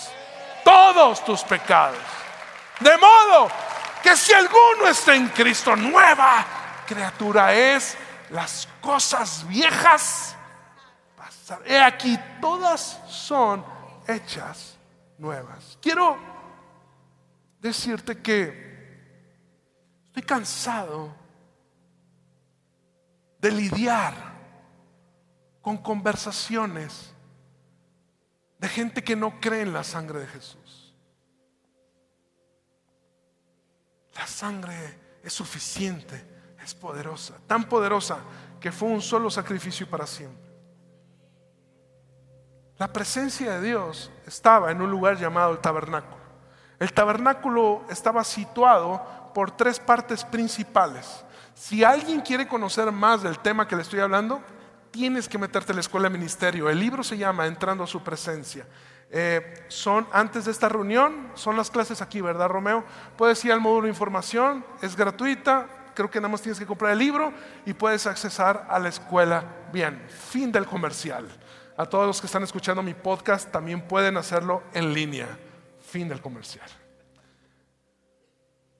Todos 0.64 1.24
tus 1.24 1.42
pecados. 1.44 1.98
De 2.80 2.96
modo 2.96 3.48
que 4.02 4.16
si 4.16 4.32
alguno 4.32 4.88
está 4.88 5.14
en 5.14 5.28
Cristo, 5.28 5.76
nueva 5.76 6.44
criatura 6.86 7.54
es, 7.54 7.96
las 8.30 8.68
cosas 8.80 9.46
viejas 9.46 10.36
He 11.66 11.78
aquí, 11.78 12.18
todas 12.40 13.00
son 13.06 13.62
hechas 14.08 14.78
nuevas. 15.18 15.76
Quiero 15.80 16.16
decirte 17.60 18.22
que 18.22 18.64
Estoy 20.14 20.28
cansado 20.28 21.12
de 23.40 23.50
lidiar 23.50 24.14
con 25.60 25.78
conversaciones 25.78 27.12
de 28.64 28.70
gente 28.70 29.04
que 29.04 29.14
no 29.14 29.40
cree 29.42 29.60
en 29.60 29.74
la 29.74 29.84
sangre 29.84 30.20
de 30.20 30.26
Jesús. 30.26 30.94
La 34.14 34.26
sangre 34.26 35.18
es 35.22 35.34
suficiente, 35.34 36.24
es 36.64 36.74
poderosa, 36.74 37.34
tan 37.46 37.64
poderosa 37.68 38.20
que 38.58 38.72
fue 38.72 38.88
un 38.88 39.02
solo 39.02 39.28
sacrificio 39.28 39.86
para 39.86 40.06
siempre. 40.06 40.50
La 42.78 42.90
presencia 42.90 43.60
de 43.60 43.68
Dios 43.68 44.10
estaba 44.26 44.70
en 44.70 44.80
un 44.80 44.90
lugar 44.90 45.18
llamado 45.18 45.52
el 45.52 45.58
tabernáculo. 45.58 46.24
El 46.78 46.90
tabernáculo 46.94 47.84
estaba 47.90 48.24
situado 48.24 49.30
por 49.34 49.50
tres 49.50 49.78
partes 49.78 50.24
principales. 50.24 51.22
Si 51.52 51.84
alguien 51.84 52.22
quiere 52.22 52.48
conocer 52.48 52.90
más 52.90 53.22
del 53.22 53.40
tema 53.40 53.68
que 53.68 53.76
le 53.76 53.82
estoy 53.82 54.00
hablando, 54.00 54.40
tienes 54.94 55.28
que 55.28 55.38
meterte 55.38 55.72
en 55.72 55.76
la 55.76 55.80
escuela 55.80 56.08
de 56.08 56.16
ministerio. 56.16 56.70
El 56.70 56.78
libro 56.78 57.02
se 57.02 57.18
llama 57.18 57.46
Entrando 57.46 57.82
a 57.82 57.86
su 57.88 58.04
presencia. 58.04 58.64
Eh, 59.10 59.64
son 59.66 60.06
antes 60.12 60.44
de 60.44 60.52
esta 60.52 60.68
reunión, 60.68 61.32
son 61.34 61.56
las 61.56 61.68
clases 61.68 62.00
aquí, 62.00 62.20
¿verdad, 62.20 62.48
Romeo? 62.48 62.84
Puedes 63.16 63.44
ir 63.44 63.50
al 63.50 63.60
módulo 63.60 63.82
de 63.82 63.90
información, 63.90 64.64
es 64.82 64.94
gratuita. 64.94 65.66
Creo 65.94 66.08
que 66.08 66.20
nada 66.20 66.28
más 66.28 66.42
tienes 66.42 66.60
que 66.60 66.66
comprar 66.66 66.92
el 66.92 66.98
libro 66.98 67.32
y 67.66 67.72
puedes 67.72 68.06
accesar 68.06 68.68
a 68.70 68.78
la 68.78 68.88
escuela 68.88 69.44
bien. 69.72 70.00
Fin 70.08 70.52
del 70.52 70.66
comercial. 70.66 71.26
A 71.76 71.86
todos 71.86 72.06
los 72.06 72.20
que 72.20 72.28
están 72.28 72.44
escuchando 72.44 72.80
mi 72.80 72.94
podcast 72.94 73.50
también 73.50 73.82
pueden 73.88 74.16
hacerlo 74.16 74.62
en 74.74 74.94
línea. 74.94 75.26
Fin 75.80 76.08
del 76.08 76.20
comercial 76.20 76.70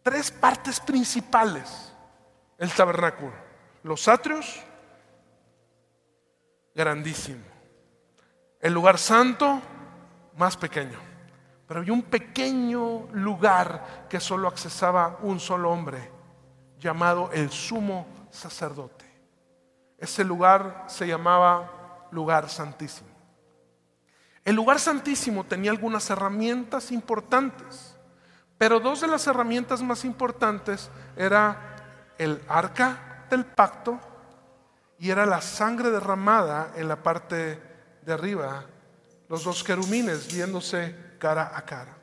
tres 0.04 0.30
partes 0.30 0.78
principales 0.78 1.90
el 2.58 2.70
tabernáculo. 2.70 3.32
Los 3.82 4.06
atrios, 4.06 4.62
grandísimo. 6.74 7.44
El 8.60 8.72
lugar 8.72 8.98
santo, 8.98 9.60
más 10.36 10.56
pequeño. 10.56 10.98
Pero 11.66 11.80
había 11.80 11.92
un 11.92 12.02
pequeño 12.02 13.08
lugar 13.12 14.06
que 14.08 14.20
solo 14.20 14.48
accesaba 14.48 15.18
un 15.22 15.40
solo 15.40 15.70
hombre, 15.70 16.10
llamado 16.78 17.30
el 17.32 17.50
sumo 17.50 18.06
sacerdote. 18.30 19.04
Ese 19.98 20.24
lugar 20.24 20.84
se 20.88 21.06
llamaba 21.06 22.08
lugar 22.10 22.48
santísimo. 22.48 23.08
El 24.44 24.56
lugar 24.56 24.78
santísimo 24.78 25.44
tenía 25.44 25.70
algunas 25.70 26.10
herramientas 26.10 26.92
importantes 26.92 27.94
pero 28.58 28.80
dos 28.80 29.00
de 29.00 29.08
las 29.08 29.26
herramientas 29.26 29.82
más 29.82 30.04
importantes 30.04 30.90
era 31.16 31.76
el 32.18 32.40
arca 32.48 33.26
del 33.28 33.44
pacto 33.44 33.98
y 35.04 35.10
era 35.10 35.26
la 35.26 35.42
sangre 35.42 35.90
derramada 35.90 36.72
en 36.76 36.88
la 36.88 36.96
parte 36.96 37.60
de 38.06 38.12
arriba, 38.14 38.64
los 39.28 39.44
dos 39.44 39.62
querumines 39.62 40.32
viéndose 40.32 40.96
cara 41.18 41.52
a 41.54 41.60
cara. 41.60 41.94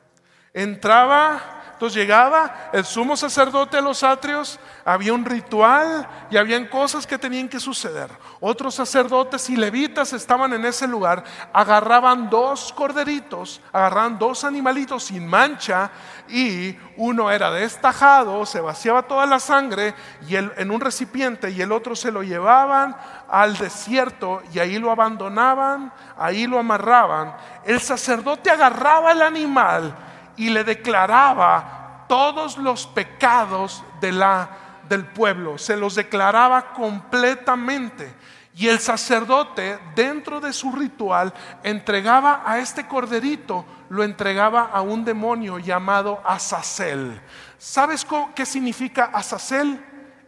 Entraba 0.54 1.62
entonces 1.82 2.00
llegaba 2.00 2.70
el 2.72 2.84
sumo 2.84 3.16
sacerdote 3.16 3.76
a 3.76 3.80
los 3.80 4.04
atrios, 4.04 4.60
había 4.84 5.12
un 5.12 5.24
ritual 5.24 6.06
y 6.30 6.36
habían 6.36 6.68
cosas 6.68 7.08
que 7.08 7.18
tenían 7.18 7.48
que 7.48 7.58
suceder. 7.58 8.08
Otros 8.38 8.76
sacerdotes 8.76 9.50
y 9.50 9.56
levitas 9.56 10.12
estaban 10.12 10.52
en 10.52 10.64
ese 10.64 10.86
lugar, 10.86 11.24
agarraban 11.52 12.30
dos 12.30 12.72
corderitos, 12.72 13.60
agarraban 13.72 14.16
dos 14.16 14.44
animalitos 14.44 15.02
sin 15.02 15.26
mancha 15.26 15.90
y 16.28 16.76
uno 16.96 17.32
era 17.32 17.50
destajado, 17.50 18.46
se 18.46 18.60
vaciaba 18.60 19.02
toda 19.02 19.26
la 19.26 19.40
sangre 19.40 19.92
y 20.28 20.36
en 20.36 20.70
un 20.70 20.80
recipiente 20.80 21.50
y 21.50 21.62
el 21.62 21.72
otro 21.72 21.96
se 21.96 22.12
lo 22.12 22.22
llevaban 22.22 22.94
al 23.28 23.56
desierto 23.58 24.40
y 24.54 24.60
ahí 24.60 24.78
lo 24.78 24.92
abandonaban, 24.92 25.92
ahí 26.16 26.46
lo 26.46 26.60
amarraban. 26.60 27.34
El 27.64 27.80
sacerdote 27.80 28.50
agarraba 28.50 29.10
el 29.10 29.22
animal 29.22 30.11
y 30.36 30.50
le 30.50 30.64
declaraba 30.64 32.04
todos 32.08 32.58
los 32.58 32.86
pecados 32.86 33.82
de 34.00 34.12
la, 34.12 34.50
del 34.88 35.06
pueblo, 35.06 35.58
se 35.58 35.76
los 35.76 35.94
declaraba 35.94 36.72
completamente. 36.72 38.14
Y 38.54 38.68
el 38.68 38.80
sacerdote, 38.80 39.78
dentro 39.94 40.38
de 40.38 40.52
su 40.52 40.72
ritual, 40.72 41.32
entregaba 41.62 42.42
a 42.44 42.58
este 42.58 42.86
corderito, 42.86 43.64
lo 43.88 44.04
entregaba 44.04 44.64
a 44.64 44.82
un 44.82 45.04
demonio 45.06 45.58
llamado 45.58 46.20
Azazel. 46.24 47.18
¿Sabes 47.56 48.06
qué 48.34 48.44
significa 48.44 49.04
Azazel? 49.04 49.82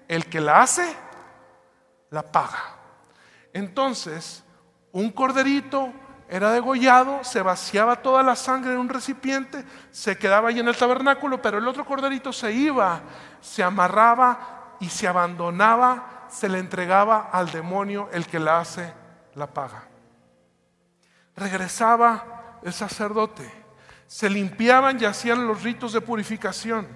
El 0.09 0.25
que 0.27 0.40
la 0.40 0.62
hace, 0.62 0.97
la 2.11 2.23
paga. 2.23 2.77
Entonces, 3.53 4.43
un 4.93 5.11
corderito 5.11 5.93
era 6.29 6.53
degollado, 6.53 7.23
se 7.23 7.43
vaciaba 7.43 7.97
toda 7.97 8.23
la 8.23 8.35
sangre 8.35 8.73
en 8.73 8.79
un 8.79 8.89
recipiente, 8.89 9.65
se 9.91 10.17
quedaba 10.17 10.49
ahí 10.49 10.59
en 10.59 10.69
el 10.69 10.77
tabernáculo, 10.77 11.41
pero 11.43 11.59
el 11.59 11.69
otro 11.69 11.85
corderito 11.85 12.33
se 12.33 12.53
iba, 12.53 13.03
se 13.41 13.63
amarraba 13.63 14.77
y 14.81 14.89
se 14.89 15.07
abandonaba, 15.07 16.27
se 16.29 16.49
le 16.49 16.59
entregaba 16.59 17.29
al 17.31 17.51
demonio, 17.51 18.09
el 18.13 18.27
que 18.27 18.39
la 18.39 18.59
hace, 18.59 18.93
la 19.35 19.47
paga. 19.47 19.85
Regresaba 21.37 22.59
el 22.63 22.73
sacerdote, 22.73 23.51
se 24.07 24.31
limpiaban 24.31 25.01
y 25.01 25.05
hacían 25.05 25.47
los 25.47 25.63
ritos 25.63 25.93
de 25.93 26.01
purificación. 26.01 26.89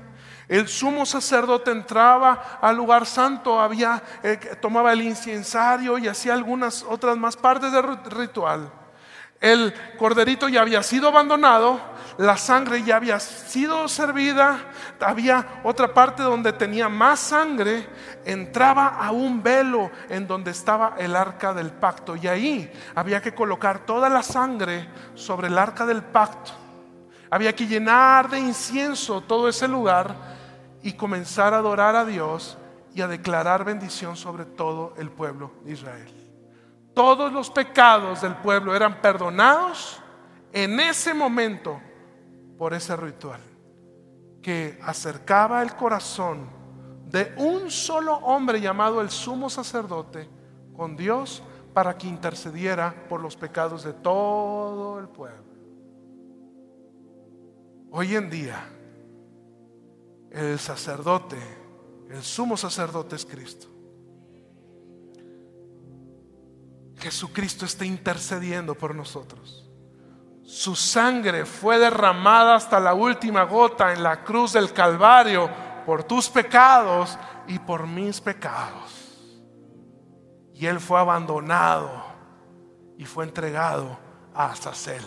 El 0.49 0.67
sumo 0.67 1.05
sacerdote 1.05 1.71
entraba 1.71 2.59
al 2.63 2.75
lugar 2.75 3.05
santo, 3.05 3.61
había, 3.61 4.03
eh, 4.23 4.39
tomaba 4.63 4.95
el 4.95 5.03
incensario 5.03 5.99
y 5.99 6.09
hacía 6.09 6.33
algunas 6.33 6.83
otras 6.83 7.19
más 7.19 7.37
partes 7.37 7.71
del 7.71 7.85
ritual. 8.05 8.73
El 9.41 9.73
corderito 9.97 10.49
ya 10.49 10.63
había 10.63 10.83
sido 10.83 11.09
abandonado, 11.09 11.81
la 12.19 12.37
sangre 12.37 12.83
ya 12.83 12.97
había 12.97 13.21
sido 13.21 13.87
servida, 13.87 14.59
había 14.99 15.61
otra 15.63 15.95
parte 15.95 16.25
donde 16.25 16.53
tenía 16.53 16.89
más 16.89 17.21
sangre, 17.21 17.87
entraba 18.25 18.89
a 18.89 19.13
un 19.13 19.41
velo 19.41 19.93
en 20.09 20.27
donde 20.27 20.51
estaba 20.51 20.97
el 20.99 21.15
arca 21.15 21.55
del 21.55 21.71
pacto 21.71 22.17
y 22.17 22.27
ahí 22.27 22.73
había 22.97 23.23
que 23.23 23.33
colocar 23.33 23.87
toda 23.87 24.09
la 24.09 24.25
sangre 24.25 24.89
sobre 25.15 25.47
el 25.47 25.57
arca 25.57 25.87
del 25.87 26.03
pacto. 26.03 26.51
Había 27.31 27.55
que 27.55 27.69
llenar 27.69 28.29
de 28.29 28.41
incienso 28.41 29.21
todo 29.21 29.49
ese 29.49 29.69
lugar 29.69 30.17
y 30.83 30.95
comenzar 30.95 31.55
a 31.55 31.59
adorar 31.59 31.95
a 31.95 32.05
Dios 32.05 32.59
y 32.93 33.03
a 33.03 33.07
declarar 33.07 33.65
bendición 33.65 34.17
sobre 34.17 34.45
todo 34.45 34.95
el 34.99 35.11
pueblo 35.11 35.53
de 35.63 35.73
Israel 35.73 36.28
todos 36.99 37.33
los 37.33 37.49
pecados 37.49 38.23
del 38.23 38.35
pueblo 38.35 38.75
eran 38.75 39.01
perdonados 39.01 40.01
en 40.53 40.81
ese 40.81 41.15
momento 41.15 41.81
por 42.59 42.75
ese 42.75 42.97
ritual 42.97 43.41
que 44.43 44.77
acercaba 44.83 45.63
el 45.63 45.77
corazón 45.77 46.51
de 47.07 47.33
un 47.37 47.71
solo 47.71 48.15
hombre 48.17 48.61
llamado 48.61 49.01
el 49.01 49.11
sumo 49.11 49.49
sacerdote 49.49 50.29
con 50.77 50.97
Dios 50.97 51.41
para 51.73 51.97
que 51.97 52.09
intercediera 52.09 52.93
por 53.09 53.21
los 53.21 53.37
pecados 53.37 53.85
de 53.85 53.93
todo 53.93 54.99
el 54.99 55.07
pueblo. 55.07 55.45
Hoy 57.93 58.17
en 58.17 58.29
día, 58.29 58.59
el 60.33 60.59
sacerdote, 60.59 61.39
el 62.11 62.25
sumo 62.25 62.57
sacerdote 62.57 63.15
es 63.15 63.25
Cristo. 63.25 63.78
Jesucristo 66.99 67.65
está 67.65 67.85
intercediendo 67.85 68.75
por 68.75 68.95
nosotros. 68.95 69.65
su 70.45 70.75
sangre 70.75 71.45
fue 71.45 71.79
derramada 71.79 72.55
hasta 72.55 72.81
la 72.81 72.95
última 72.95 73.43
gota 73.43 73.93
en 73.93 74.03
la 74.03 74.25
cruz 74.25 74.55
del 74.55 74.73
Calvario 74.73 75.51
por 75.85 76.05
tus 76.05 76.31
pecados 76.31 77.19
y 77.47 77.59
por 77.59 77.87
mis 77.87 78.19
pecados. 78.21 79.31
Y 80.55 80.65
Él 80.65 80.81
fue 80.81 80.99
abandonado 80.99 81.91
y 82.97 83.05
fue 83.05 83.25
entregado 83.25 83.99
a 84.35 84.47
Azazel. 84.47 85.05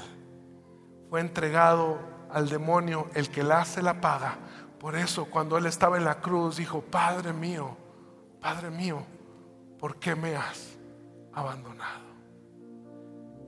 Fue 1.09 1.19
entregado 1.21 1.99
al 2.31 2.47
demonio, 2.47 3.09
el 3.15 3.29
que 3.29 3.43
la 3.43 3.61
hace 3.61 3.81
la 3.81 3.99
paga. 3.99 4.37
Por 4.79 4.95
eso 4.95 5.25
cuando 5.25 5.57
Él 5.57 5.65
estaba 5.65 5.97
en 5.97 6.05
la 6.05 6.21
cruz 6.21 6.57
dijo, 6.57 6.81
Padre 6.81 7.33
mío, 7.33 7.75
Padre 8.39 8.69
mío, 8.69 9.03
¿por 9.79 9.97
qué 9.97 10.15
me 10.15 10.35
has 10.35 10.80
abandonado? 11.33 12.11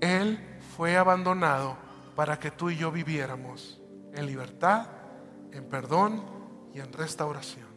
Él 0.01 0.39
fue 0.75 0.97
abandonado 0.97 1.77
para 2.15 2.37
que 2.37 2.51
tú 2.51 2.69
y 2.69 2.77
yo 2.77 2.91
viviéramos 2.91 3.81
en 4.13 4.25
libertad, 4.25 4.87
en 5.51 5.65
perdón 5.69 6.23
y 6.73 6.79
en 6.79 6.91
restauración. 6.91 7.67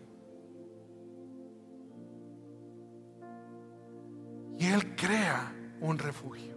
Y 4.58 4.66
Él 4.66 4.96
crea 4.96 5.52
un 5.80 5.98
refugio. 5.98 6.56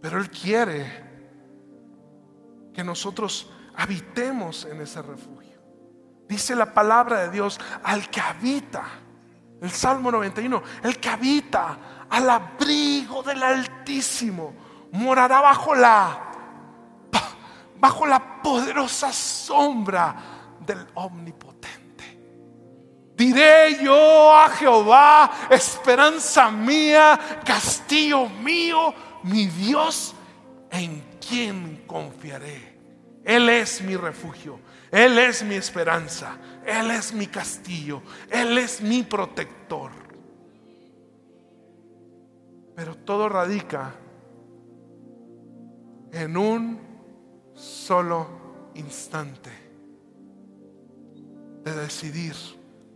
Pero 0.00 0.18
Él 0.18 0.30
quiere 0.30 1.10
que 2.72 2.84
nosotros 2.84 3.50
habitemos 3.74 4.64
en 4.66 4.80
ese 4.80 5.02
refugio. 5.02 5.58
Dice 6.28 6.54
la 6.54 6.72
palabra 6.72 7.22
de 7.22 7.30
Dios, 7.30 7.58
al 7.82 8.08
que 8.08 8.20
habita, 8.20 8.84
el 9.60 9.70
Salmo 9.70 10.10
91, 10.12 10.62
el 10.84 10.98
que 10.98 11.08
habita 11.08 11.99
al 12.10 12.28
abrigo 12.28 13.22
del 13.22 13.42
Altísimo, 13.42 14.54
morará 14.92 15.40
bajo 15.40 15.74
la 15.74 16.26
bajo 17.80 18.06
la 18.06 18.42
poderosa 18.42 19.12
sombra 19.12 20.14
del 20.60 20.86
Omnipotente. 20.94 22.18
Diré 23.16 23.82
yo 23.82 24.36
a 24.36 24.50
Jehová, 24.50 25.30
esperanza 25.50 26.50
mía, 26.50 27.18
castillo 27.44 28.28
mío, 28.28 28.94
mi 29.22 29.46
Dios, 29.46 30.14
en 30.70 31.02
quien 31.26 31.84
confiaré. 31.86 32.78
Él 33.24 33.48
es 33.48 33.82
mi 33.82 33.96
refugio, 33.96 34.60
Él 34.90 35.18
es 35.18 35.42
mi 35.42 35.54
esperanza, 35.54 36.36
Él 36.64 36.90
es 36.90 37.12
mi 37.12 37.26
castillo, 37.26 38.02
Él 38.30 38.58
es 38.58 38.80
mi 38.80 39.02
protector. 39.02 40.09
Todo 43.10 43.28
radica 43.28 43.92
en 46.12 46.36
un 46.36 46.78
solo 47.56 48.70
instante 48.76 49.50
de 51.64 51.74
decidir 51.74 52.36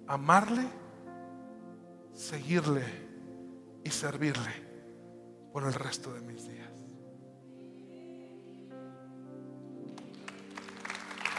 amarle, 0.07 0.69
seguirle 2.13 2.85
y 3.83 3.91
servirle 3.91 4.53
por 5.53 5.65
el 5.65 5.75
resto 5.75 6.15
de 6.15 6.21
mis 6.21 6.49
días. 6.49 6.71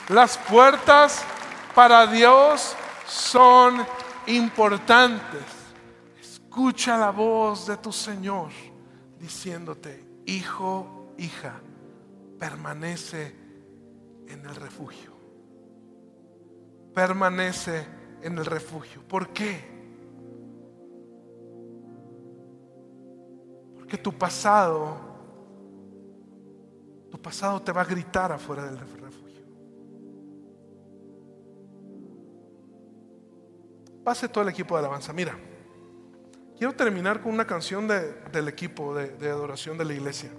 Las 0.09 0.37
puertas 0.37 1.23
para 1.73 2.07
Dios 2.07 2.75
son 3.07 3.85
importantes. 4.27 5.54
Escucha 6.55 6.97
la 6.97 7.11
voz 7.11 7.67
de 7.67 7.75
tu 7.75 7.91
Señor 7.91 8.49
diciéndote, 9.19 10.21
hijo, 10.25 11.13
hija 11.17 11.59
permanece 12.39 13.35
en 14.29 14.39
el 14.39 14.55
refugio. 14.55 15.11
Permanece 16.93 17.85
en 18.21 18.37
el 18.37 18.45
refugio. 18.45 19.01
¿Por 19.05 19.33
qué? 19.33 19.59
Porque 23.75 23.97
tu 23.97 24.13
pasado, 24.13 24.95
tu 27.11 27.21
pasado 27.21 27.61
te 27.63 27.73
va 27.73 27.81
a 27.81 27.85
gritar 27.85 28.31
afuera 28.31 28.63
del 28.63 28.79
refugio. 28.79 29.43
Pase 34.05 34.29
todo 34.29 34.45
el 34.45 34.51
equipo 34.51 34.75
de 34.75 34.79
alabanza. 34.79 35.11
Mira, 35.11 35.37
quiero 36.57 36.73
terminar 36.73 37.21
con 37.21 37.33
una 37.33 37.45
canción 37.45 37.87
del 37.87 38.47
equipo 38.47 38.95
de 38.95 39.29
adoración 39.29 39.77
de 39.77 39.85
la 39.85 39.93
iglesia. 39.93 40.31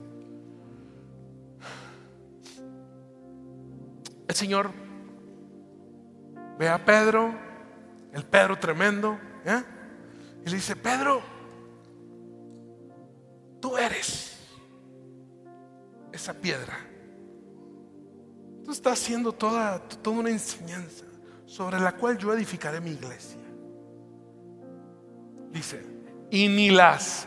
El 4.29 4.35
Señor 4.35 4.70
ve 6.59 6.68
a 6.68 6.85
Pedro, 6.85 7.33
el 8.12 8.24
Pedro 8.24 8.59
tremendo, 8.59 9.18
¿eh? 9.44 9.62
y 10.44 10.50
le 10.50 10.57
dice, 10.57 10.74
Pedro, 10.74 11.20
tú 13.61 13.76
eres 13.76 14.37
esa 16.12 16.35
piedra. 16.35 16.76
Tú 18.64 18.72
estás 18.72 19.00
haciendo 19.00 19.33
toda, 19.33 19.79
toda 19.79 20.18
una 20.18 20.31
enseñanza 20.31 21.05
sobre 21.46 21.79
la 21.79 21.92
cual 21.96 22.18
yo 22.18 22.33
edificaré 22.33 22.81
mi 22.81 22.90
iglesia. 22.90 23.38
Dice, 25.52 25.95
y 26.31 26.49
ni 26.49 26.71
las 26.71 27.27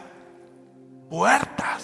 puertas 1.09 1.83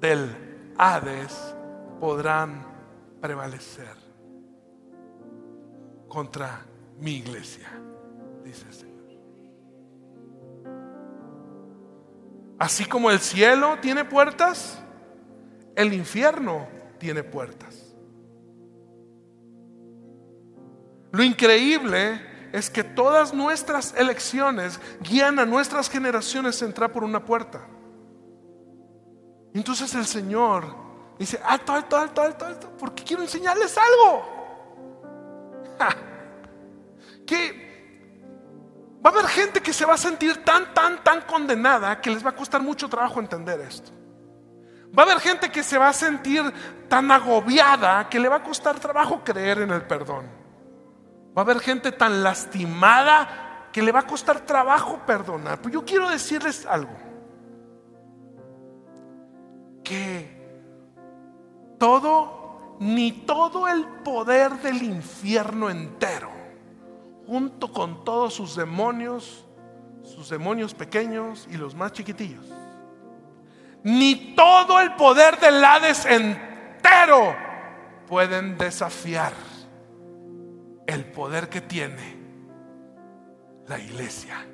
del 0.00 0.74
Hades 0.78 1.54
podrán 2.00 2.66
prevalecer 3.20 3.96
contra 6.08 6.64
mi 6.98 7.16
iglesia, 7.16 7.68
dice 8.44 8.66
el 8.66 8.74
Señor. 8.74 8.96
Así 12.58 12.86
como 12.86 13.10
el 13.10 13.20
cielo 13.20 13.78
tiene 13.82 14.04
puertas, 14.04 14.82
el 15.74 15.92
infierno 15.92 16.68
tiene 16.98 17.22
puertas. 17.22 17.94
Lo 21.12 21.22
increíble 21.22 22.20
es 22.56 22.70
que 22.70 22.82
todas 22.82 23.34
nuestras 23.34 23.92
elecciones 23.98 24.80
guían 25.02 25.38
a 25.38 25.44
nuestras 25.44 25.90
generaciones 25.90 26.62
a 26.62 26.64
entrar 26.64 26.90
por 26.90 27.04
una 27.04 27.22
puerta. 27.22 27.60
Entonces 29.52 29.94
el 29.94 30.06
Señor 30.06 30.64
dice, 31.18 31.38
alto, 31.44 31.74
alto, 31.74 31.98
alto, 31.98 32.22
alto, 32.22 32.46
alto, 32.46 32.72
porque 32.78 33.04
quiero 33.04 33.22
enseñarles 33.22 33.76
algo. 33.76 34.24
Que 37.26 39.00
va 39.04 39.10
a 39.10 39.12
haber 39.12 39.26
gente 39.26 39.60
que 39.60 39.72
se 39.72 39.84
va 39.84 39.94
a 39.94 39.98
sentir 39.98 40.42
tan, 40.42 40.72
tan, 40.72 41.02
tan 41.04 41.22
condenada 41.22 42.00
que 42.00 42.08
les 42.08 42.24
va 42.24 42.30
a 42.30 42.36
costar 42.36 42.62
mucho 42.62 42.88
trabajo 42.88 43.20
entender 43.20 43.60
esto. 43.60 43.90
Va 44.96 45.02
a 45.02 45.06
haber 45.06 45.20
gente 45.20 45.50
que 45.50 45.62
se 45.62 45.76
va 45.76 45.88
a 45.88 45.92
sentir 45.92 46.42
tan 46.88 47.10
agobiada 47.10 48.08
que 48.08 48.20
le 48.20 48.28
va 48.28 48.36
a 48.36 48.42
costar 48.42 48.78
trabajo 48.78 49.22
creer 49.24 49.58
en 49.58 49.72
el 49.72 49.82
perdón. 49.82 50.45
Va 51.36 51.42
a 51.42 51.44
haber 51.44 51.60
gente 51.60 51.92
tan 51.92 52.22
lastimada 52.22 53.68
que 53.70 53.82
le 53.82 53.92
va 53.92 54.00
a 54.00 54.06
costar 54.06 54.40
trabajo 54.40 55.00
perdonar. 55.04 55.60
Pero 55.60 55.74
yo 55.74 55.84
quiero 55.84 56.08
decirles 56.08 56.64
algo. 56.64 56.96
Que 59.84 60.34
todo, 61.78 62.76
ni 62.80 63.12
todo 63.12 63.68
el 63.68 63.84
poder 64.02 64.52
del 64.62 64.82
infierno 64.82 65.68
entero, 65.68 66.30
junto 67.26 67.70
con 67.70 68.02
todos 68.02 68.32
sus 68.32 68.56
demonios, 68.56 69.44
sus 70.02 70.30
demonios 70.30 70.72
pequeños 70.72 71.46
y 71.50 71.58
los 71.58 71.74
más 71.74 71.92
chiquitillos, 71.92 72.46
ni 73.82 74.34
todo 74.34 74.80
el 74.80 74.94
poder 74.94 75.38
del 75.38 75.62
Hades 75.62 76.06
entero 76.06 77.36
pueden 78.08 78.56
desafiar 78.56 79.32
el 80.86 81.04
poder 81.04 81.48
que 81.48 81.60
tiene 81.60 82.16
la 83.66 83.78
iglesia. 83.78 84.46